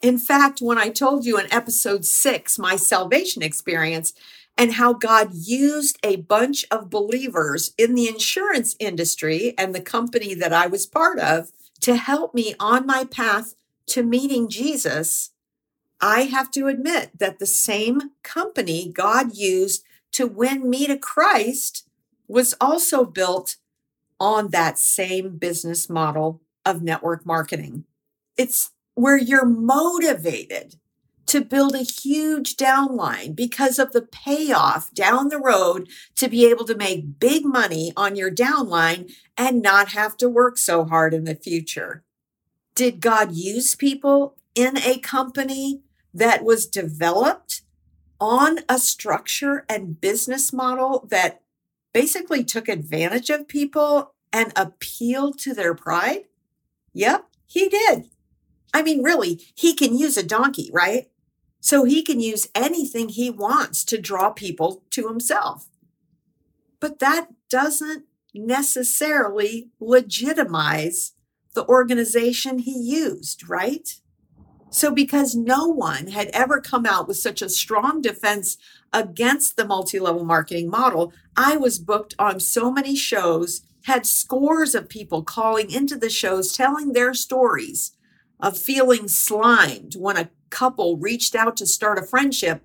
In 0.00 0.16
fact, 0.16 0.62
when 0.62 0.78
I 0.78 0.88
told 0.88 1.26
you 1.26 1.38
in 1.38 1.52
episode 1.52 2.06
six, 2.06 2.58
my 2.58 2.76
salvation 2.76 3.42
experience, 3.42 4.14
and 4.58 4.72
how 4.72 4.92
God 4.92 5.30
used 5.32 5.98
a 6.02 6.16
bunch 6.16 6.66
of 6.68 6.90
believers 6.90 7.72
in 7.78 7.94
the 7.94 8.08
insurance 8.08 8.74
industry 8.80 9.54
and 9.56 9.72
the 9.72 9.80
company 9.80 10.34
that 10.34 10.52
I 10.52 10.66
was 10.66 10.84
part 10.84 11.20
of 11.20 11.52
to 11.82 11.94
help 11.94 12.34
me 12.34 12.56
on 12.58 12.84
my 12.84 13.04
path 13.04 13.54
to 13.86 14.02
meeting 14.02 14.48
Jesus, 14.48 15.30
I 16.00 16.22
have 16.22 16.50
to 16.50 16.66
admit 16.66 17.12
that 17.20 17.38
the 17.38 17.46
same 17.46 18.10
company 18.24 18.90
God 18.92 19.36
used 19.36 19.84
to 20.12 20.26
win 20.26 20.68
me 20.68 20.88
to 20.88 20.98
Christ 20.98 21.88
was 22.26 22.54
also 22.60 23.04
built 23.04 23.56
on 24.18 24.48
that 24.48 24.78
same 24.78 25.38
business 25.38 25.88
model 25.88 26.42
of 26.66 26.82
network 26.82 27.24
marketing. 27.24 27.84
It's 28.36 28.72
where 28.94 29.16
you're 29.16 29.46
motivated 29.46 30.74
to 31.28 31.44
build 31.44 31.74
a 31.74 31.82
huge 31.82 32.56
downline 32.56 33.36
because 33.36 33.78
of 33.78 33.92
the 33.92 34.02
payoff 34.02 34.92
down 34.92 35.28
the 35.28 35.38
road 35.38 35.88
to 36.16 36.28
be 36.28 36.46
able 36.46 36.64
to 36.64 36.74
make 36.74 37.20
big 37.20 37.44
money 37.44 37.92
on 37.96 38.16
your 38.16 38.30
downline 38.30 39.12
and 39.36 39.62
not 39.62 39.90
have 39.90 40.16
to 40.16 40.28
work 40.28 40.58
so 40.58 40.84
hard 40.84 41.14
in 41.14 41.24
the 41.24 41.34
future. 41.34 42.02
Did 42.74 43.00
God 43.00 43.32
use 43.32 43.74
people 43.74 44.36
in 44.54 44.78
a 44.78 44.98
company 44.98 45.82
that 46.14 46.44
was 46.44 46.66
developed 46.66 47.62
on 48.20 48.60
a 48.68 48.78
structure 48.78 49.64
and 49.68 50.00
business 50.00 50.52
model 50.52 51.06
that 51.10 51.42
basically 51.92 52.42
took 52.42 52.68
advantage 52.68 53.30
of 53.30 53.48
people 53.48 54.14
and 54.32 54.52
appealed 54.56 55.38
to 55.40 55.54
their 55.54 55.74
pride? 55.74 56.24
Yep, 56.94 57.26
he 57.46 57.68
did. 57.68 58.06
I 58.72 58.82
mean, 58.82 59.02
really, 59.02 59.40
he 59.54 59.74
can 59.74 59.96
use 59.96 60.16
a 60.16 60.22
donkey, 60.22 60.70
right? 60.72 61.08
So 61.60 61.84
he 61.84 62.02
can 62.02 62.20
use 62.20 62.48
anything 62.54 63.08
he 63.08 63.30
wants 63.30 63.84
to 63.84 64.00
draw 64.00 64.30
people 64.30 64.82
to 64.90 65.08
himself. 65.08 65.68
But 66.80 67.00
that 67.00 67.28
doesn't 67.48 68.04
necessarily 68.34 69.70
legitimize 69.80 71.12
the 71.54 71.66
organization 71.66 72.60
he 72.60 72.78
used, 72.78 73.48
right? 73.48 73.88
So, 74.70 74.90
because 74.90 75.34
no 75.34 75.66
one 75.66 76.08
had 76.08 76.28
ever 76.28 76.60
come 76.60 76.84
out 76.84 77.08
with 77.08 77.16
such 77.16 77.40
a 77.40 77.48
strong 77.48 78.02
defense 78.02 78.58
against 78.92 79.56
the 79.56 79.64
multi 79.64 79.98
level 79.98 80.24
marketing 80.24 80.68
model, 80.68 81.12
I 81.36 81.56
was 81.56 81.78
booked 81.78 82.14
on 82.18 82.38
so 82.38 82.70
many 82.70 82.94
shows, 82.94 83.62
had 83.84 84.06
scores 84.06 84.74
of 84.74 84.88
people 84.88 85.22
calling 85.22 85.70
into 85.70 85.96
the 85.96 86.10
shows 86.10 86.52
telling 86.52 86.92
their 86.92 87.14
stories 87.14 87.92
of 88.40 88.58
feeling 88.58 89.08
slimed 89.08 89.94
when 89.96 90.16
a 90.16 90.30
couple 90.50 90.96
reached 90.96 91.34
out 91.34 91.56
to 91.56 91.66
start 91.66 91.98
a 91.98 92.02
friendship 92.02 92.62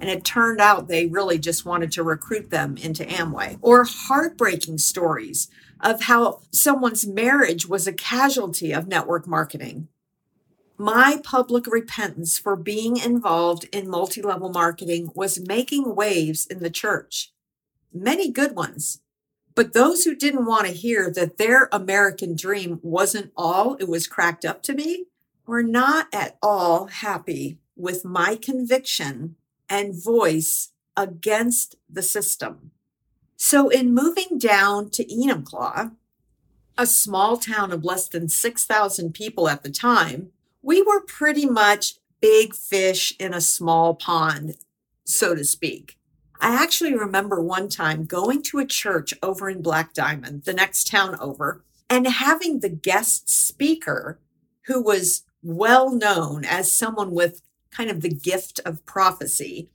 and 0.00 0.08
it 0.08 0.24
turned 0.24 0.60
out 0.60 0.88
they 0.88 1.06
really 1.06 1.38
just 1.38 1.64
wanted 1.64 1.90
to 1.92 2.02
recruit 2.02 2.50
them 2.50 2.76
into 2.76 3.04
Amway. 3.04 3.58
Or 3.60 3.84
heartbreaking 3.84 4.78
stories 4.78 5.48
of 5.80 6.02
how 6.02 6.40
someone's 6.52 7.06
marriage 7.06 7.66
was 7.66 7.86
a 7.86 7.92
casualty 7.92 8.72
of 8.72 8.88
network 8.88 9.26
marketing. 9.26 9.88
My 10.76 11.20
public 11.24 11.66
repentance 11.66 12.38
for 12.38 12.54
being 12.54 12.96
involved 12.96 13.66
in 13.72 13.90
multi 13.90 14.22
level 14.22 14.50
marketing 14.50 15.10
was 15.14 15.40
making 15.40 15.96
waves 15.96 16.46
in 16.46 16.60
the 16.60 16.70
church, 16.70 17.32
many 17.92 18.30
good 18.30 18.54
ones. 18.54 19.00
But 19.58 19.72
those 19.72 20.04
who 20.04 20.14
didn't 20.14 20.46
want 20.46 20.68
to 20.68 20.72
hear 20.72 21.10
that 21.10 21.36
their 21.36 21.68
American 21.72 22.36
dream 22.36 22.78
wasn't 22.80 23.32
all 23.36 23.74
it 23.80 23.88
was 23.88 24.06
cracked 24.06 24.44
up 24.44 24.62
to 24.62 24.72
be 24.72 25.06
were 25.48 25.64
not 25.64 26.06
at 26.12 26.38
all 26.40 26.86
happy 26.86 27.58
with 27.74 28.04
my 28.04 28.36
conviction 28.36 29.34
and 29.68 30.00
voice 30.00 30.70
against 30.96 31.74
the 31.90 32.02
system. 32.02 32.70
So, 33.36 33.68
in 33.68 33.92
moving 33.92 34.38
down 34.38 34.90
to 34.90 35.04
Enumclaw, 35.04 35.90
a 36.78 36.86
small 36.86 37.36
town 37.36 37.72
of 37.72 37.84
less 37.84 38.06
than 38.06 38.28
6,000 38.28 39.12
people 39.12 39.48
at 39.48 39.64
the 39.64 39.70
time, 39.70 40.30
we 40.62 40.82
were 40.82 41.00
pretty 41.00 41.46
much 41.46 41.94
big 42.20 42.54
fish 42.54 43.12
in 43.18 43.34
a 43.34 43.40
small 43.40 43.96
pond, 43.96 44.56
so 45.04 45.34
to 45.34 45.42
speak. 45.42 45.97
I 46.40 46.54
actually 46.62 46.94
remember 46.94 47.40
one 47.40 47.68
time 47.68 48.04
going 48.04 48.42
to 48.44 48.58
a 48.58 48.66
church 48.66 49.12
over 49.22 49.50
in 49.50 49.62
Black 49.62 49.92
Diamond, 49.92 50.44
the 50.44 50.52
next 50.52 50.86
town 50.86 51.16
over, 51.20 51.64
and 51.90 52.06
having 52.06 52.60
the 52.60 52.68
guest 52.68 53.28
speaker, 53.28 54.20
who 54.66 54.82
was 54.82 55.24
well 55.42 55.90
known 55.92 56.44
as 56.44 56.70
someone 56.70 57.12
with 57.12 57.42
kind 57.70 57.90
of 57.90 58.02
the 58.02 58.10
gift 58.10 58.60
of 58.64 58.84
prophecy, 58.86 59.70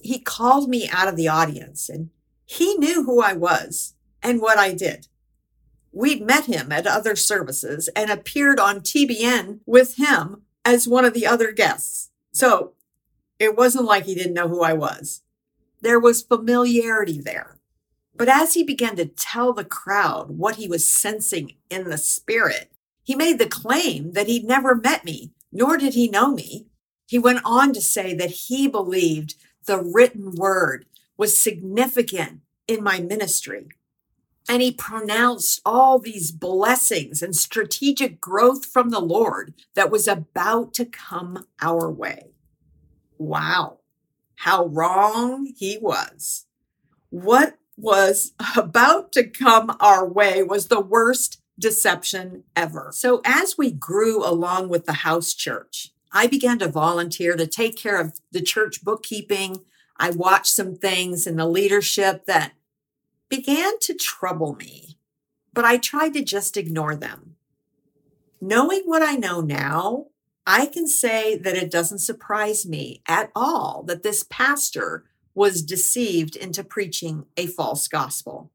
he 0.00 0.18
called 0.18 0.68
me 0.68 0.88
out 0.90 1.08
of 1.08 1.16
the 1.16 1.28
audience 1.28 1.88
and 1.88 2.10
he 2.44 2.74
knew 2.76 3.04
who 3.04 3.20
I 3.20 3.32
was 3.32 3.94
and 4.22 4.40
what 4.40 4.58
I 4.58 4.72
did. 4.72 5.08
We'd 5.92 6.22
met 6.22 6.44
him 6.44 6.70
at 6.70 6.86
other 6.86 7.16
services 7.16 7.88
and 7.96 8.10
appeared 8.10 8.60
on 8.60 8.80
TBN 8.80 9.60
with 9.66 9.96
him 9.96 10.42
as 10.64 10.86
one 10.86 11.04
of 11.04 11.14
the 11.14 11.26
other 11.26 11.52
guests. 11.52 12.10
So 12.32 12.74
it 13.38 13.56
wasn't 13.56 13.86
like 13.86 14.04
he 14.04 14.14
didn't 14.14 14.34
know 14.34 14.48
who 14.48 14.62
I 14.62 14.74
was. 14.74 15.22
There 15.86 16.00
was 16.00 16.22
familiarity 16.22 17.20
there. 17.20 17.60
But 18.12 18.28
as 18.28 18.54
he 18.54 18.64
began 18.64 18.96
to 18.96 19.06
tell 19.06 19.52
the 19.52 19.64
crowd 19.64 20.30
what 20.30 20.56
he 20.56 20.66
was 20.66 20.90
sensing 20.90 21.58
in 21.70 21.88
the 21.88 21.96
spirit, 21.96 22.72
he 23.04 23.14
made 23.14 23.38
the 23.38 23.46
claim 23.46 24.10
that 24.14 24.26
he'd 24.26 24.42
never 24.42 24.74
met 24.74 25.04
me, 25.04 25.30
nor 25.52 25.76
did 25.76 25.94
he 25.94 26.08
know 26.08 26.32
me. 26.32 26.66
He 27.06 27.20
went 27.20 27.42
on 27.44 27.72
to 27.72 27.80
say 27.80 28.14
that 28.14 28.30
he 28.32 28.66
believed 28.66 29.36
the 29.66 29.80
written 29.80 30.32
word 30.34 30.86
was 31.16 31.40
significant 31.40 32.40
in 32.66 32.82
my 32.82 32.98
ministry. 32.98 33.68
And 34.48 34.62
he 34.62 34.72
pronounced 34.72 35.60
all 35.64 36.00
these 36.00 36.32
blessings 36.32 37.22
and 37.22 37.36
strategic 37.36 38.20
growth 38.20 38.66
from 38.66 38.90
the 38.90 38.98
Lord 38.98 39.54
that 39.76 39.92
was 39.92 40.08
about 40.08 40.74
to 40.74 40.84
come 40.84 41.46
our 41.62 41.88
way. 41.88 42.32
Wow 43.18 43.78
how 44.36 44.66
wrong 44.66 45.52
he 45.56 45.78
was. 45.78 46.46
What 47.10 47.58
was 47.76 48.32
about 48.56 49.12
to 49.12 49.24
come 49.24 49.76
our 49.80 50.06
way 50.06 50.42
was 50.42 50.68
the 50.68 50.80
worst 50.80 51.42
deception 51.58 52.44
ever. 52.54 52.90
So, 52.92 53.20
as 53.24 53.56
we 53.56 53.72
grew 53.72 54.24
along 54.24 54.68
with 54.68 54.86
the 54.86 54.92
house 54.92 55.32
church, 55.34 55.92
I 56.12 56.26
began 56.26 56.58
to 56.60 56.68
volunteer 56.68 57.36
to 57.36 57.46
take 57.46 57.76
care 57.76 58.00
of 58.00 58.20
the 58.30 58.42
church 58.42 58.84
bookkeeping. 58.84 59.64
I 59.96 60.10
watched 60.10 60.54
some 60.54 60.76
things 60.76 61.26
in 61.26 61.36
the 61.36 61.46
leadership 61.46 62.26
that 62.26 62.52
began 63.28 63.78
to 63.80 63.94
trouble 63.94 64.54
me, 64.54 64.98
but 65.52 65.64
I 65.64 65.78
tried 65.78 66.12
to 66.14 66.22
just 66.22 66.56
ignore 66.56 66.94
them. 66.94 67.36
Knowing 68.40 68.82
what 68.84 69.02
I 69.02 69.14
know 69.14 69.40
now, 69.40 70.06
I 70.46 70.66
can 70.66 70.86
say 70.86 71.36
that 71.36 71.56
it 71.56 71.70
doesn't 71.70 71.98
surprise 71.98 72.64
me 72.64 73.02
at 73.08 73.30
all 73.34 73.82
that 73.88 74.04
this 74.04 74.22
pastor 74.22 75.04
was 75.34 75.62
deceived 75.62 76.36
into 76.36 76.62
preaching 76.62 77.26
a 77.36 77.46
false 77.46 77.88
gospel. 77.88 78.52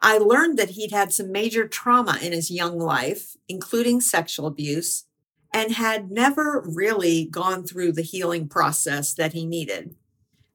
I 0.00 0.18
learned 0.18 0.58
that 0.58 0.70
he'd 0.70 0.92
had 0.92 1.12
some 1.12 1.32
major 1.32 1.66
trauma 1.66 2.18
in 2.20 2.32
his 2.32 2.50
young 2.50 2.78
life, 2.78 3.36
including 3.48 4.02
sexual 4.02 4.46
abuse, 4.46 5.06
and 5.52 5.72
had 5.72 6.10
never 6.10 6.62
really 6.66 7.24
gone 7.24 7.64
through 7.64 7.92
the 7.92 8.02
healing 8.02 8.46
process 8.46 9.14
that 9.14 9.32
he 9.32 9.46
needed. 9.46 9.96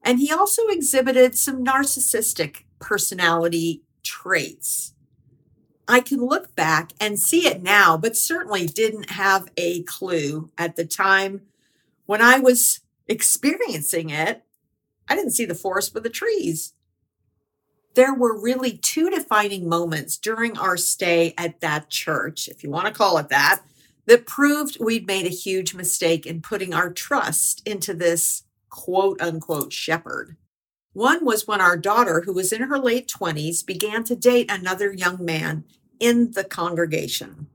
And 0.00 0.20
he 0.20 0.30
also 0.30 0.68
exhibited 0.68 1.36
some 1.36 1.64
narcissistic 1.64 2.64
personality 2.78 3.82
traits. 4.04 4.94
I 5.92 6.00
can 6.00 6.24
look 6.24 6.54
back 6.56 6.92
and 6.98 7.18
see 7.18 7.46
it 7.46 7.62
now, 7.62 7.96
but 7.96 8.16
certainly 8.16 8.66
didn't 8.66 9.10
have 9.10 9.48
a 9.56 9.82
clue 9.82 10.50
at 10.56 10.76
the 10.76 10.84
time 10.84 11.42
when 12.06 12.22
I 12.22 12.38
was 12.38 12.80
experiencing 13.06 14.10
it. 14.10 14.44
I 15.08 15.14
didn't 15.14 15.32
see 15.32 15.44
the 15.44 15.54
forest 15.54 15.92
for 15.92 16.00
the 16.00 16.08
trees 16.08 16.72
there 17.94 18.14
were 18.14 18.40
really 18.40 18.76
two 18.76 19.10
defining 19.10 19.68
moments 19.68 20.16
during 20.16 20.56
our 20.56 20.76
stay 20.76 21.34
at 21.36 21.60
that 21.60 21.90
church, 21.90 22.48
if 22.48 22.62
you 22.62 22.70
want 22.70 22.86
to 22.86 22.92
call 22.92 23.18
it 23.18 23.28
that, 23.28 23.62
that 24.06 24.26
proved 24.26 24.78
we'd 24.80 25.06
made 25.06 25.26
a 25.26 25.30
huge 25.30 25.74
mistake 25.74 26.26
in 26.26 26.40
putting 26.40 26.74
our 26.74 26.92
trust 26.92 27.66
into 27.66 27.94
this 27.94 28.44
quote 28.70 29.20
unquote 29.20 29.72
shepherd. 29.72 30.36
One 30.94 31.24
was 31.24 31.46
when 31.46 31.60
our 31.60 31.76
daughter, 31.76 32.22
who 32.22 32.32
was 32.32 32.52
in 32.52 32.62
her 32.62 32.78
late 32.78 33.08
20s, 33.08 33.64
began 33.64 34.04
to 34.04 34.16
date 34.16 34.50
another 34.50 34.92
young 34.92 35.24
man 35.24 35.64
in 36.02 36.32
the 36.32 36.42
congregation. 36.42 37.46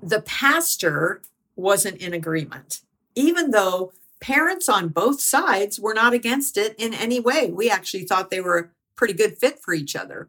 The 0.00 0.22
pastor 0.22 1.20
wasn't 1.56 2.00
in 2.00 2.14
agreement, 2.14 2.82
even 3.16 3.50
though 3.50 3.92
parents 4.20 4.68
on 4.68 4.88
both 4.88 5.20
sides 5.20 5.80
were 5.80 5.94
not 5.94 6.12
against 6.12 6.56
it 6.56 6.76
in 6.78 6.94
any 6.94 7.18
way. 7.18 7.50
We 7.50 7.68
actually 7.68 8.04
thought 8.04 8.30
they 8.30 8.40
were 8.40 8.58
a 8.58 8.68
pretty 8.94 9.14
good 9.14 9.36
fit 9.36 9.58
for 9.58 9.74
each 9.74 9.96
other. 9.96 10.28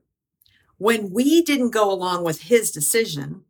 When 0.80 1.12
we 1.12 1.44
didn't 1.44 1.70
go 1.70 1.92
along 1.92 2.24
with 2.24 2.44
his 2.44 2.72
decision, 2.72 3.44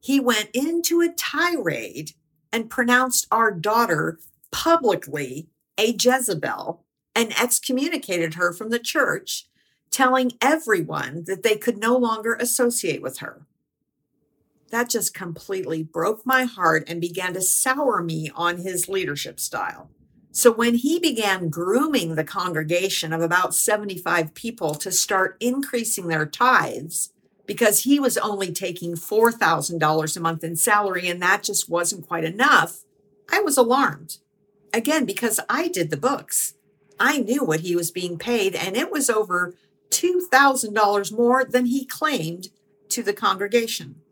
he 0.00 0.20
went 0.20 0.50
into 0.54 1.00
a 1.00 1.12
tirade 1.12 2.12
and 2.52 2.70
pronounced 2.70 3.26
our 3.32 3.50
daughter 3.50 4.20
publicly 4.52 5.48
a 5.76 5.96
Jezebel 5.98 6.84
and 7.16 7.32
excommunicated 7.40 8.34
her 8.34 8.52
from 8.52 8.70
the 8.70 8.78
church, 8.78 9.48
telling 9.90 10.32
everyone 10.40 11.24
that 11.26 11.42
they 11.42 11.56
could 11.56 11.78
no 11.78 11.96
longer 11.96 12.34
associate 12.34 13.02
with 13.02 13.18
her. 13.18 13.47
That 14.70 14.90
just 14.90 15.14
completely 15.14 15.82
broke 15.82 16.26
my 16.26 16.44
heart 16.44 16.84
and 16.86 17.00
began 17.00 17.34
to 17.34 17.40
sour 17.40 18.02
me 18.02 18.30
on 18.34 18.58
his 18.58 18.88
leadership 18.88 19.40
style. 19.40 19.90
So 20.30 20.52
when 20.52 20.74
he 20.74 21.00
began 21.00 21.48
grooming 21.48 22.14
the 22.14 22.24
congregation 22.24 23.12
of 23.12 23.22
about 23.22 23.54
75 23.54 24.34
people 24.34 24.74
to 24.76 24.92
start 24.92 25.36
increasing 25.40 26.08
their 26.08 26.26
tithes, 26.26 27.12
because 27.46 27.84
he 27.84 27.98
was 27.98 28.18
only 28.18 28.52
taking 28.52 28.92
$4,000 28.94 30.16
a 30.16 30.20
month 30.20 30.44
in 30.44 30.54
salary 30.54 31.08
and 31.08 31.20
that 31.22 31.42
just 31.42 31.68
wasn't 31.68 32.06
quite 32.06 32.24
enough, 32.24 32.84
I 33.32 33.40
was 33.40 33.56
alarmed. 33.56 34.18
Again, 34.72 35.06
because 35.06 35.40
I 35.48 35.68
did 35.68 35.90
the 35.90 35.96
books. 35.96 36.54
I 37.00 37.18
knew 37.18 37.42
what 37.42 37.60
he 37.60 37.74
was 37.74 37.90
being 37.90 38.18
paid, 38.18 38.54
and 38.54 38.76
it 38.76 38.90
was 38.90 39.08
over 39.08 39.54
$2,000 39.90 41.12
more 41.16 41.44
than 41.44 41.66
he 41.66 41.86
claimed 41.86 42.48
to 42.90 43.02
the 43.02 43.12
congregation. 43.12 44.02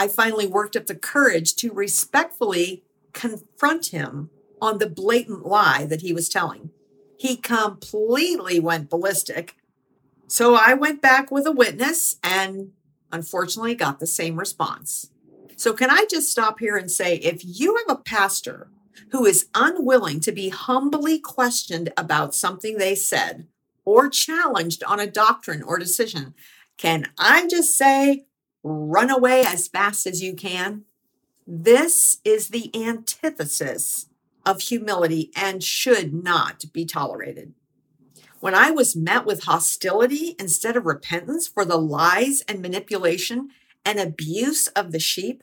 I 0.00 0.08
finally 0.08 0.46
worked 0.46 0.76
up 0.76 0.86
the 0.86 0.94
courage 0.94 1.54
to 1.56 1.74
respectfully 1.74 2.84
confront 3.12 3.88
him 3.88 4.30
on 4.58 4.78
the 4.78 4.88
blatant 4.88 5.44
lie 5.44 5.84
that 5.84 6.00
he 6.00 6.14
was 6.14 6.30
telling. 6.30 6.70
He 7.18 7.36
completely 7.36 8.58
went 8.60 8.88
ballistic. 8.88 9.56
So 10.26 10.54
I 10.54 10.72
went 10.72 11.02
back 11.02 11.30
with 11.30 11.46
a 11.46 11.52
witness 11.52 12.16
and 12.24 12.70
unfortunately 13.12 13.74
got 13.74 14.00
the 14.00 14.06
same 14.06 14.38
response. 14.38 15.10
So, 15.56 15.74
can 15.74 15.90
I 15.90 16.06
just 16.08 16.32
stop 16.32 16.60
here 16.60 16.78
and 16.78 16.90
say 16.90 17.16
if 17.16 17.42
you 17.44 17.76
have 17.76 17.98
a 17.98 18.00
pastor 18.00 18.70
who 19.10 19.26
is 19.26 19.48
unwilling 19.54 20.20
to 20.20 20.32
be 20.32 20.48
humbly 20.48 21.18
questioned 21.18 21.92
about 21.98 22.34
something 22.34 22.78
they 22.78 22.94
said 22.94 23.48
or 23.84 24.08
challenged 24.08 24.82
on 24.84 24.98
a 24.98 25.06
doctrine 25.06 25.62
or 25.62 25.78
decision, 25.78 26.32
can 26.78 27.04
I 27.18 27.46
just 27.48 27.76
say, 27.76 28.24
run 28.62 29.10
away 29.10 29.44
as 29.44 29.68
fast 29.68 30.06
as 30.06 30.22
you 30.22 30.34
can? 30.34 30.84
This 31.46 32.18
is 32.24 32.48
the 32.48 32.70
antithesis 32.74 34.06
of 34.46 34.62
humility 34.62 35.30
and 35.36 35.62
should 35.62 36.12
not 36.12 36.64
be 36.72 36.84
tolerated. 36.84 37.54
When 38.40 38.54
I 38.54 38.70
was 38.70 38.96
met 38.96 39.26
with 39.26 39.44
hostility 39.44 40.34
instead 40.38 40.76
of 40.76 40.86
repentance 40.86 41.46
for 41.46 41.64
the 41.64 41.76
lies 41.76 42.42
and 42.48 42.62
manipulation 42.62 43.50
and 43.84 43.98
abuse 43.98 44.68
of 44.68 44.92
the 44.92 44.98
sheep, 44.98 45.42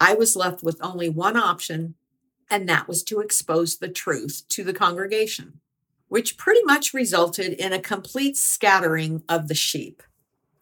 I 0.00 0.14
was 0.14 0.36
left 0.36 0.62
with 0.62 0.78
only 0.82 1.08
one 1.08 1.36
option, 1.36 1.94
and 2.50 2.68
that 2.68 2.88
was 2.88 3.02
to 3.04 3.20
expose 3.20 3.78
the 3.78 3.88
truth 3.88 4.44
to 4.50 4.64
the 4.64 4.74
congregation, 4.74 5.60
which 6.08 6.36
pretty 6.36 6.62
much 6.64 6.94
resulted 6.94 7.54
in 7.54 7.72
a 7.72 7.80
complete 7.80 8.36
scattering 8.36 9.22
of 9.28 9.48
the 9.48 9.54
sheep. 9.54 10.02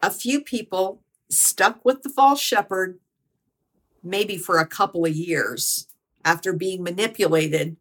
A 0.00 0.10
few 0.10 0.40
people 0.40 1.02
stuck 1.28 1.84
with 1.84 2.02
the 2.02 2.08
false 2.08 2.40
shepherd, 2.40 2.98
maybe 4.02 4.36
for 4.36 4.58
a 4.58 4.66
couple 4.66 5.04
of 5.04 5.14
years, 5.14 5.88
after 6.24 6.52
being 6.52 6.82
manipulated 6.82 7.76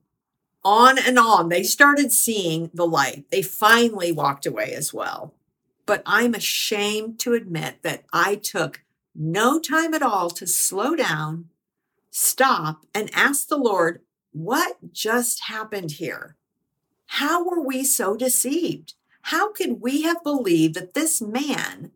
on 0.64 0.98
and 0.98 1.20
on, 1.20 1.50
they 1.50 1.64
started 1.64 2.12
seeing 2.12 2.72
the 2.74 2.88
light. 2.88 3.26
They 3.30 3.44
finally 3.44 4.12
walked 4.12 4.48
away 4.48 4.74
as 4.74 4.92
well. 4.92 5.36
But 5.86 6.02
I'm 6.06 6.34
ashamed 6.34 7.20
to 7.20 7.34
admit 7.34 7.84
that 7.84 8.04
I 8.12 8.36
took 8.36 8.82
no 9.14 9.60
time 9.60 9.94
at 9.94 10.02
all 10.02 10.32
to 10.32 10.48
slow 10.48 10.96
down, 10.96 11.50
stop, 12.10 12.86
and 12.96 13.12
ask 13.14 13.48
the 13.48 13.58
Lord, 13.58 14.02
what 14.32 14.92
just 14.92 15.44
happened 15.44 15.92
here? 15.92 16.36
How 17.06 17.44
were 17.44 17.62
we 17.62 17.84
so 17.84 18.18
deceived? 18.18 18.96
How 19.22 19.52
could 19.52 19.82
we 19.82 20.02
have 20.02 20.24
believed 20.24 20.74
that 20.76 20.96
this 20.96 21.22
man 21.22 21.92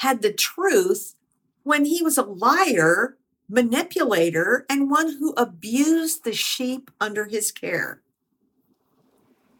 had 0.00 0.20
the 0.20 0.32
truth 0.32 1.14
when 1.62 1.84
he 1.84 2.02
was 2.02 2.18
a 2.18 2.22
liar 2.22 3.16
manipulator, 3.50 4.64
and 4.70 4.90
one 4.90 5.16
who 5.18 5.32
abused 5.32 6.22
the 6.22 6.32
sheep 6.32 6.90
under 7.00 7.24
his 7.26 7.50
care. 7.50 8.00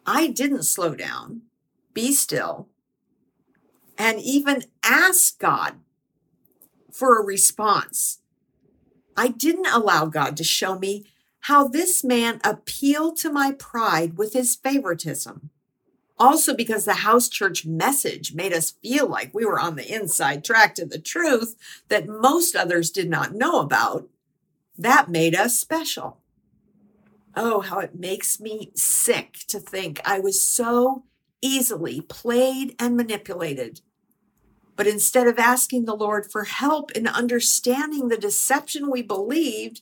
I 0.06 0.28
didn't 0.28 0.62
slow 0.62 0.94
down, 0.94 1.42
be 1.92 2.12
still, 2.12 2.68
and 3.98 4.20
even 4.20 4.64
ask 4.84 5.38
God 5.40 5.80
for 6.92 7.18
a 7.18 7.24
response. 7.24 8.20
I 9.16 9.28
didn't 9.28 9.66
allow 9.66 10.06
God 10.06 10.36
to 10.36 10.44
show 10.44 10.78
me 10.78 11.04
how 11.44 11.66
this 11.66 12.04
man 12.04 12.40
appealed 12.44 13.16
to 13.18 13.32
my 13.32 13.52
pride 13.52 14.16
with 14.16 14.34
his 14.34 14.54
favoritism. 14.54 15.50
Also, 16.20 16.54
because 16.54 16.84
the 16.84 16.92
house 16.92 17.30
church 17.30 17.64
message 17.64 18.34
made 18.34 18.52
us 18.52 18.72
feel 18.72 19.08
like 19.08 19.32
we 19.32 19.46
were 19.46 19.58
on 19.58 19.76
the 19.76 19.90
inside 19.90 20.44
track 20.44 20.74
to 20.74 20.84
the 20.84 20.98
truth 20.98 21.56
that 21.88 22.06
most 22.06 22.54
others 22.54 22.90
did 22.90 23.08
not 23.08 23.34
know 23.34 23.58
about, 23.58 24.06
that 24.76 25.08
made 25.08 25.34
us 25.34 25.58
special. 25.58 26.18
Oh, 27.34 27.62
how 27.62 27.78
it 27.78 27.98
makes 27.98 28.38
me 28.38 28.70
sick 28.74 29.38
to 29.48 29.58
think 29.58 29.98
I 30.04 30.20
was 30.20 30.42
so 30.42 31.04
easily 31.40 32.02
played 32.02 32.76
and 32.78 32.98
manipulated. 32.98 33.80
But 34.76 34.86
instead 34.86 35.26
of 35.26 35.38
asking 35.38 35.86
the 35.86 35.96
Lord 35.96 36.30
for 36.30 36.44
help 36.44 36.90
in 36.90 37.06
understanding 37.06 38.08
the 38.08 38.18
deception 38.18 38.90
we 38.90 39.00
believed, 39.00 39.80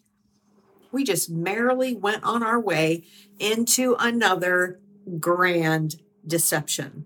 we 0.93 1.03
just 1.03 1.29
merrily 1.29 1.97
went 1.97 2.23
on 2.23 2.45
our 2.45 2.61
way 2.61 3.05
into 3.41 3.97
another 3.99 4.79
grand 5.19 5.97
deception. 6.29 7.05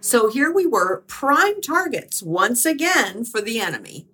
So 0.00 0.30
here 0.30 0.50
we 0.52 0.66
were, 0.66 1.02
prime 1.06 1.60
targets 1.60 2.22
once 2.22 2.64
again 2.64 3.24
for 3.24 3.40
the 3.40 3.60
enemy. 3.60 4.06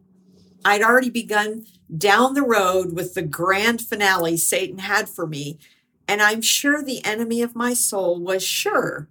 I'd 0.65 0.83
already 0.83 1.11
begun 1.11 1.67
down 1.97 2.35
the 2.35 2.43
road 2.43 2.93
with 2.93 3.15
the 3.15 3.23
grand 3.23 3.81
finale 3.81 4.37
Satan 4.37 4.79
had 4.79 5.09
for 5.09 5.27
me, 5.27 5.59
and 6.09 6.21
I'm 6.21 6.43
sure 6.43 6.83
the 6.83 7.05
enemy 7.05 7.41
of 7.41 7.55
my 7.55 7.73
soul 7.73 8.19
was 8.19 8.43
sure 8.43 9.09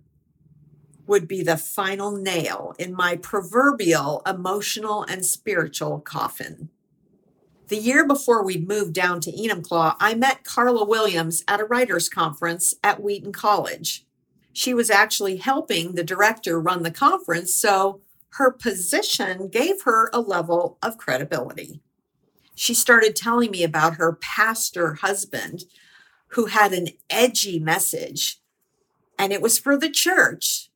would 1.08 1.28
be 1.28 1.44
the 1.44 1.58
final 1.58 2.12
nail 2.12 2.74
in 2.78 2.94
my 2.94 3.16
proverbial 3.16 4.22
emotional 4.26 5.04
and 5.04 5.26
spiritual 5.26 6.00
coffin. 6.00 6.70
The 7.68 7.78
year 7.78 8.06
before 8.06 8.44
we 8.44 8.58
moved 8.58 8.94
down 8.94 9.22
to 9.22 9.32
Enumclaw, 9.32 9.96
I 10.00 10.14
met 10.14 10.44
Carla 10.44 10.86
Williams 10.86 11.44
at 11.48 11.60
a 11.60 11.66
writers' 11.66 12.10
conference 12.10 12.76
at 12.84 13.02
Wheaton 13.02 13.32
College. 13.32 14.05
She 14.56 14.74
was 14.74 14.90
actually 14.90 15.36
helping 15.36 15.96
the 15.96 16.04
director 16.04 16.58
run 16.62 16.84
the 16.84 16.90
conference, 16.90 17.54
so 17.54 18.00
her 18.30 18.50
position 18.50 19.50
gave 19.50 19.82
her 19.82 20.10
a 20.14 20.22
level 20.22 20.78
of 20.82 20.98
credibility. 20.98 21.82
She 22.56 22.74
started 22.74 23.18
telling 23.18 23.52
me 23.52 23.66
about 23.66 23.96
her 23.96 24.14
pastor 24.14 24.94
husband 24.94 25.66
who 26.28 26.46
had 26.46 26.72
an 26.72 26.88
edgy 27.10 27.60
message, 27.60 28.40
and 29.20 29.34
it 29.34 29.42
was 29.42 29.60
for 29.60 29.78
the 29.78 29.90
church. 29.90 30.70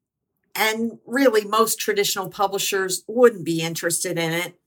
And 0.54 1.00
really, 1.06 1.46
most 1.46 1.80
traditional 1.80 2.30
publishers 2.30 3.06
wouldn't 3.08 3.46
be 3.46 3.62
interested 3.62 4.20
in 4.20 4.34
it. 4.34 4.60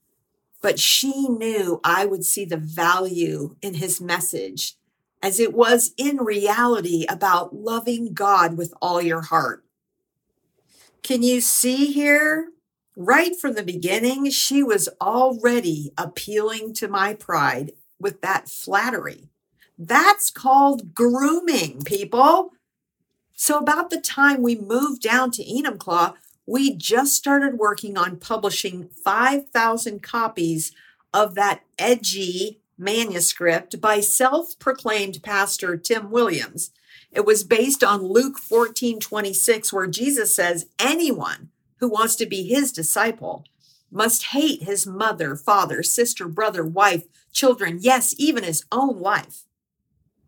But 0.63 0.81
she 0.81 1.29
knew 1.29 1.83
I 1.85 2.07
would 2.07 2.25
see 2.25 2.47
the 2.47 2.57
value 2.57 3.57
in 3.61 3.75
his 3.75 4.01
message 4.01 4.75
as 5.23 5.39
it 5.39 5.55
was 5.55 5.93
in 5.97 6.19
reality 6.19 7.07
about 7.09 7.55
loving 7.55 8.13
God 8.13 8.57
with 8.57 8.75
all 8.83 9.01
your 9.01 9.23
heart. 9.23 9.65
Can 11.03 11.23
you 11.23 11.41
see 11.41 11.93
here? 11.93 12.49
Right 12.97 13.35
from 13.39 13.55
the 13.55 13.63
beginning, 13.63 14.31
she 14.31 14.63
was 14.63 14.89
already 15.01 15.93
appealing 15.97 16.75
to 16.75 16.89
my 16.89 17.15
pride 17.15 17.73
with 17.99 18.21
that 18.21 18.51
flattery. 18.51 19.31
That's 19.79 20.31
called 20.31 20.95
grooming, 20.95 21.83
people. 21.83 22.51
So, 23.35 23.59
about 23.59 23.91
the 23.91 24.01
time 24.01 24.43
we 24.43 24.57
moved 24.57 25.01
down 25.01 25.31
to 25.33 25.45
Enumclaw, 25.45 26.15
we 26.47 26.75
just 26.75 27.15
started 27.15 27.55
working 27.55 27.97
on 27.97 28.19
publishing 28.19 28.89
5,000 28.89 30.03
copies 30.03 30.73
of 31.15 31.35
that 31.35 31.63
edgy 31.79 32.62
manuscript 32.83 33.81
by 33.81 34.01
self 34.01 34.59
proclaimed 34.59 35.23
pastor 35.23 35.77
Tim 35.77 36.11
Williams. 36.11 36.71
It 37.11 37.25
was 37.25 37.45
based 37.45 37.85
on 37.85 38.03
Luke 38.03 38.39
14 38.39 38.99
26, 38.99 39.73
where 39.73 39.87
Jesus 39.87 40.35
says, 40.35 40.67
Anyone 40.79 41.51
who 41.77 41.89
wants 41.89 42.17
to 42.17 42.27
be 42.27 42.43
his 42.43 42.73
disciple 42.73 43.45
must 43.91 44.27
hate 44.27 44.63
his 44.63 44.87
mother, 44.87 45.37
father, 45.37 45.83
sister, 45.83 46.27
brother, 46.27 46.65
wife, 46.65 47.05
children, 47.31 47.79
yes, 47.81 48.15
even 48.19 48.43
his 48.45 48.65
own 48.73 48.99
life. 48.99 49.45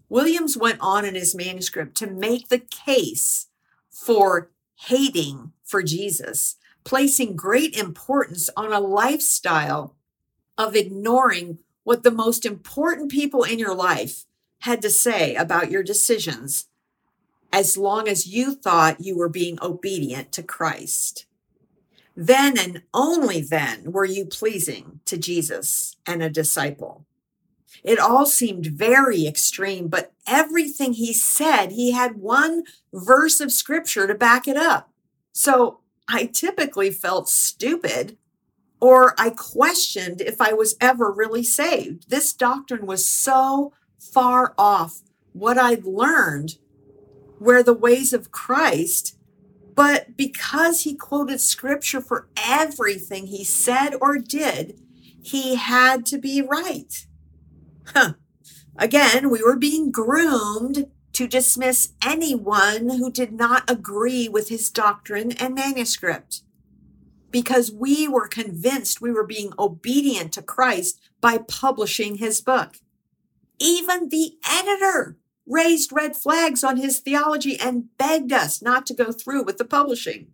Williams 0.08 0.56
went 0.56 0.78
on 0.80 1.04
in 1.04 1.14
his 1.14 1.34
manuscript 1.34 1.96
to 1.96 2.06
make 2.06 2.48
the 2.48 2.58
case 2.58 3.48
for 3.90 4.50
hating 4.76 5.52
for 5.62 5.82
Jesus, 5.82 6.56
placing 6.84 7.36
great 7.36 7.74
importance 7.76 8.50
on 8.56 8.72
a 8.72 8.80
lifestyle 8.80 9.96
of 10.58 10.76
ignoring 10.76 11.58
what 11.84 12.02
the 12.02 12.10
most 12.10 12.44
important 12.44 13.10
people 13.10 13.44
in 13.44 13.58
your 13.58 13.74
life 13.74 14.24
had 14.60 14.82
to 14.82 14.90
say 14.90 15.34
about 15.34 15.70
your 15.70 15.82
decisions 15.82 16.66
as 17.52 17.78
long 17.78 18.08
as 18.08 18.26
you 18.26 18.54
thought 18.54 19.00
you 19.00 19.16
were 19.16 19.28
being 19.28 19.58
obedient 19.62 20.32
to 20.32 20.42
Christ. 20.42 21.26
Then 22.16 22.58
and 22.58 22.82
only 22.92 23.40
then 23.40 23.92
were 23.92 24.04
you 24.04 24.24
pleasing 24.24 25.00
to 25.04 25.16
Jesus 25.16 25.96
and 26.06 26.22
a 26.22 26.30
disciple. 26.30 27.06
It 27.84 27.98
all 27.98 28.26
seemed 28.26 28.66
very 28.66 29.26
extreme, 29.26 29.88
but 29.88 30.12
everything 30.26 30.94
he 30.94 31.12
said, 31.12 31.72
he 31.72 31.92
had 31.92 32.16
one 32.16 32.64
verse 32.92 33.40
of 33.40 33.52
scripture 33.52 34.06
to 34.06 34.14
back 34.14 34.48
it 34.48 34.56
up. 34.56 34.90
So 35.32 35.80
I 36.08 36.26
typically 36.26 36.90
felt 36.90 37.28
stupid 37.28 38.16
or 38.80 39.14
I 39.18 39.30
questioned 39.30 40.20
if 40.20 40.40
I 40.40 40.52
was 40.52 40.76
ever 40.80 41.10
really 41.10 41.44
saved. 41.44 42.10
This 42.10 42.32
doctrine 42.32 42.86
was 42.86 43.06
so 43.06 43.72
far 43.98 44.54
off 44.58 45.00
what 45.32 45.58
I'd 45.58 45.84
learned 45.84 46.58
where 47.38 47.62
the 47.62 47.74
ways 47.74 48.12
of 48.12 48.30
Christ, 48.30 49.18
but 49.74 50.16
because 50.16 50.82
he 50.82 50.94
quoted 50.94 51.40
scripture 51.40 52.00
for 52.00 52.28
everything 52.36 53.26
he 53.26 53.44
said 53.44 53.94
or 54.00 54.18
did, 54.18 54.80
he 55.22 55.56
had 55.56 56.06
to 56.06 56.18
be 56.18 56.42
right. 56.42 57.06
Huh. 57.86 58.14
Again, 58.76 59.30
we 59.30 59.42
were 59.42 59.56
being 59.56 59.90
groomed 59.90 60.86
to 61.12 61.26
dismiss 61.28 61.92
anyone 62.04 62.90
who 62.90 63.10
did 63.10 63.32
not 63.32 63.68
agree 63.70 64.28
with 64.28 64.48
his 64.48 64.70
doctrine 64.70 65.32
and 65.32 65.54
manuscript 65.54 66.42
because 67.34 67.72
we 67.72 68.06
were 68.06 68.28
convinced 68.28 69.00
we 69.00 69.10
were 69.10 69.26
being 69.26 69.52
obedient 69.58 70.32
to 70.32 70.40
Christ 70.40 71.00
by 71.20 71.36
publishing 71.36 72.18
his 72.18 72.40
book. 72.40 72.76
Even 73.58 74.08
the 74.08 74.34
editor 74.48 75.18
raised 75.44 75.90
red 75.90 76.14
flags 76.14 76.62
on 76.62 76.76
his 76.76 77.00
theology 77.00 77.58
and 77.58 77.88
begged 77.98 78.32
us 78.32 78.62
not 78.62 78.86
to 78.86 78.94
go 78.94 79.10
through 79.10 79.42
with 79.42 79.58
the 79.58 79.64
publishing. 79.64 80.28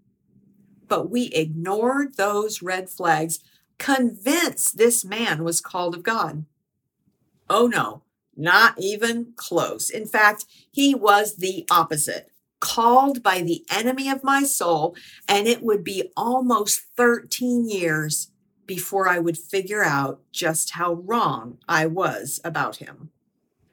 But 0.89 1.09
we 1.09 1.29
ignored 1.29 2.19
those 2.19 2.61
red 2.61 2.91
flags, 2.91 3.39
convinced 3.79 4.77
this 4.77 5.03
man 5.03 5.43
was 5.43 5.63
called 5.63 5.95
of 5.95 6.03
God. 6.03 6.45
Oh 7.49 7.67
no, 7.67 8.03
not 8.37 8.75
even 8.77 9.33
close. 9.37 9.89
In 9.89 10.05
fact, 10.05 10.45
he 10.71 10.95
was 10.95 11.37
the 11.37 11.67
opposite, 11.71 12.31
called 12.61 13.23
by 13.23 13.43
the 13.43 13.65
enemy 13.71 14.09
of 14.11 14.23
my 14.23 14.43
soul, 14.43 14.95
and 15.27 15.47
it 15.47 15.63
would 15.63 15.83
be 15.83 16.13
almost 16.17 16.83
13 16.97 17.69
years 17.69 18.31
before 18.67 19.09
I 19.09 19.19
would 19.19 19.37
figure 19.37 19.83
out 19.83 20.21
just 20.31 20.71
how 20.71 20.95
wrong 20.95 21.59
I 21.69 21.87
was 21.87 22.41
about 22.45 22.77
him. 22.77 23.11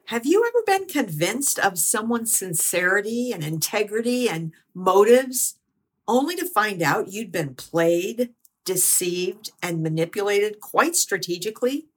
Have 0.06 0.26
you 0.26 0.44
ever 0.48 0.64
been 0.66 0.88
convinced 0.88 1.60
of 1.60 1.78
someone's 1.78 2.36
sincerity 2.36 3.32
and 3.32 3.44
integrity 3.44 4.30
and 4.30 4.54
motives 4.74 5.60
only 6.08 6.36
to 6.38 6.46
find 6.46 6.82
out 6.82 7.12
you'd 7.12 7.32
been 7.32 7.56
played, 7.56 8.34
deceived, 8.64 9.52
and 9.62 9.84
manipulated 9.84 10.62
quite 10.62 10.96
strategically? 10.96 11.88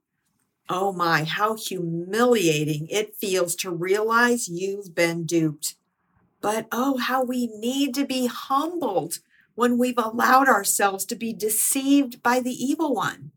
Oh 0.69 0.91
my, 0.91 1.23
how 1.23 1.55
humiliating 1.55 2.87
it 2.89 3.15
feels 3.15 3.55
to 3.55 3.71
realize 3.71 4.47
you've 4.49 4.93
been 4.93 5.25
duped. 5.25 5.75
But 6.41 6.67
oh, 6.71 6.97
how 6.97 7.23
we 7.23 7.47
need 7.47 7.93
to 7.95 8.05
be 8.05 8.25
humbled 8.25 9.19
when 9.55 9.77
we've 9.77 9.97
allowed 9.97 10.47
ourselves 10.47 11.05
to 11.05 11.15
be 11.15 11.33
deceived 11.33 12.23
by 12.23 12.39
the 12.39 12.51
evil 12.51 12.93
one. 12.93 13.31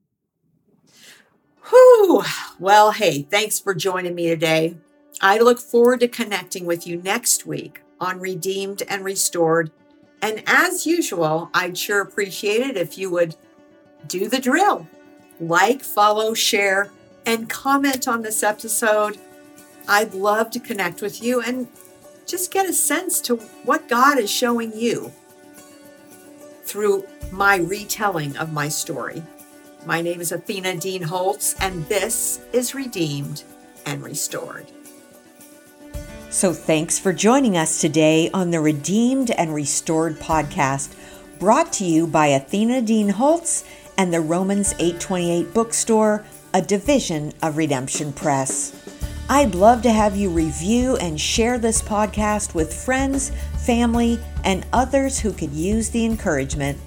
Whew. 1.70 2.22
Well, 2.58 2.92
hey, 2.92 3.22
thanks 3.22 3.60
for 3.60 3.74
joining 3.74 4.14
me 4.14 4.28
today. 4.28 4.76
I 5.20 5.38
look 5.38 5.60
forward 5.60 6.00
to 6.00 6.08
connecting 6.08 6.66
with 6.66 6.86
you 6.86 6.96
next 6.96 7.46
week 7.46 7.82
on 8.00 8.20
Redeemed 8.20 8.82
and 8.88 9.04
Restored. 9.04 9.70
And 10.20 10.42
as 10.46 10.86
usual, 10.86 11.50
I'd 11.54 11.78
sure 11.78 12.00
appreciate 12.00 12.60
it 12.60 12.76
if 12.76 12.98
you 12.98 13.10
would 13.10 13.36
do 14.06 14.28
the 14.28 14.40
drill 14.40 14.88
like, 15.40 15.82
follow, 15.82 16.34
share 16.34 16.90
and 17.26 17.48
comment 17.48 18.06
on 18.06 18.22
this 18.22 18.42
episode. 18.42 19.18
I'd 19.88 20.14
love 20.14 20.50
to 20.52 20.60
connect 20.60 21.02
with 21.02 21.22
you 21.22 21.40
and 21.40 21.68
just 22.26 22.52
get 22.52 22.68
a 22.68 22.72
sense 22.72 23.20
to 23.22 23.36
what 23.64 23.88
God 23.88 24.18
is 24.18 24.30
showing 24.30 24.72
you 24.76 25.12
through 26.64 27.06
my 27.30 27.56
retelling 27.56 28.36
of 28.36 28.52
my 28.52 28.68
story. 28.68 29.22
My 29.86 30.00
name 30.00 30.20
is 30.20 30.32
Athena 30.32 30.76
Dean 30.76 31.02
Holtz, 31.02 31.54
and 31.60 31.86
this 31.86 32.40
is 32.52 32.74
Redeemed 32.74 33.44
and 33.84 34.02
Restored. 34.02 34.66
So, 36.30 36.52
thanks 36.52 36.98
for 36.98 37.12
joining 37.12 37.56
us 37.56 37.80
today 37.80 38.30
on 38.32 38.50
the 38.50 38.60
Redeemed 38.60 39.30
and 39.30 39.54
Restored 39.54 40.18
podcast, 40.18 40.94
brought 41.38 41.72
to 41.74 41.84
you 41.84 42.06
by 42.06 42.28
Athena 42.28 42.82
Dean 42.82 43.10
Holtz 43.10 43.64
and 43.96 44.12
the 44.12 44.20
Romans 44.20 44.72
828 44.80 45.54
bookstore 45.54 46.24
a 46.54 46.62
division 46.62 47.32
of 47.42 47.56
Redemption 47.56 48.12
Press. 48.12 48.83
I'd 49.28 49.54
love 49.54 49.80
to 49.82 49.90
have 49.90 50.16
you 50.16 50.28
review 50.28 50.96
and 50.96 51.18
share 51.18 51.58
this 51.58 51.80
podcast 51.80 52.54
with 52.54 52.74
friends, 52.74 53.32
family, 53.64 54.20
and 54.44 54.66
others 54.72 55.18
who 55.18 55.32
could 55.32 55.52
use 55.52 55.88
the 55.88 56.04
encouragement. 56.04 56.78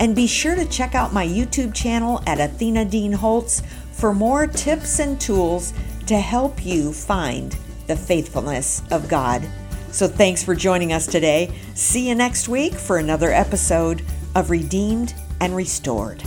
And 0.00 0.16
be 0.16 0.26
sure 0.26 0.54
to 0.54 0.64
check 0.64 0.94
out 0.94 1.12
my 1.12 1.26
YouTube 1.26 1.74
channel 1.74 2.22
at 2.26 2.40
Athena 2.40 2.86
Dean 2.86 3.12
Holtz 3.12 3.62
for 3.92 4.14
more 4.14 4.46
tips 4.46 5.00
and 5.00 5.20
tools 5.20 5.74
to 6.06 6.18
help 6.18 6.64
you 6.64 6.92
find 6.92 7.56
the 7.86 7.96
faithfulness 7.96 8.82
of 8.90 9.08
God. 9.08 9.46
So 9.90 10.08
thanks 10.08 10.42
for 10.42 10.54
joining 10.54 10.94
us 10.94 11.06
today. 11.06 11.54
See 11.74 12.08
you 12.08 12.14
next 12.14 12.48
week 12.48 12.72
for 12.72 12.96
another 12.96 13.30
episode 13.30 14.02
of 14.34 14.48
Redeemed 14.48 15.14
and 15.40 15.54
Restored. 15.54 16.22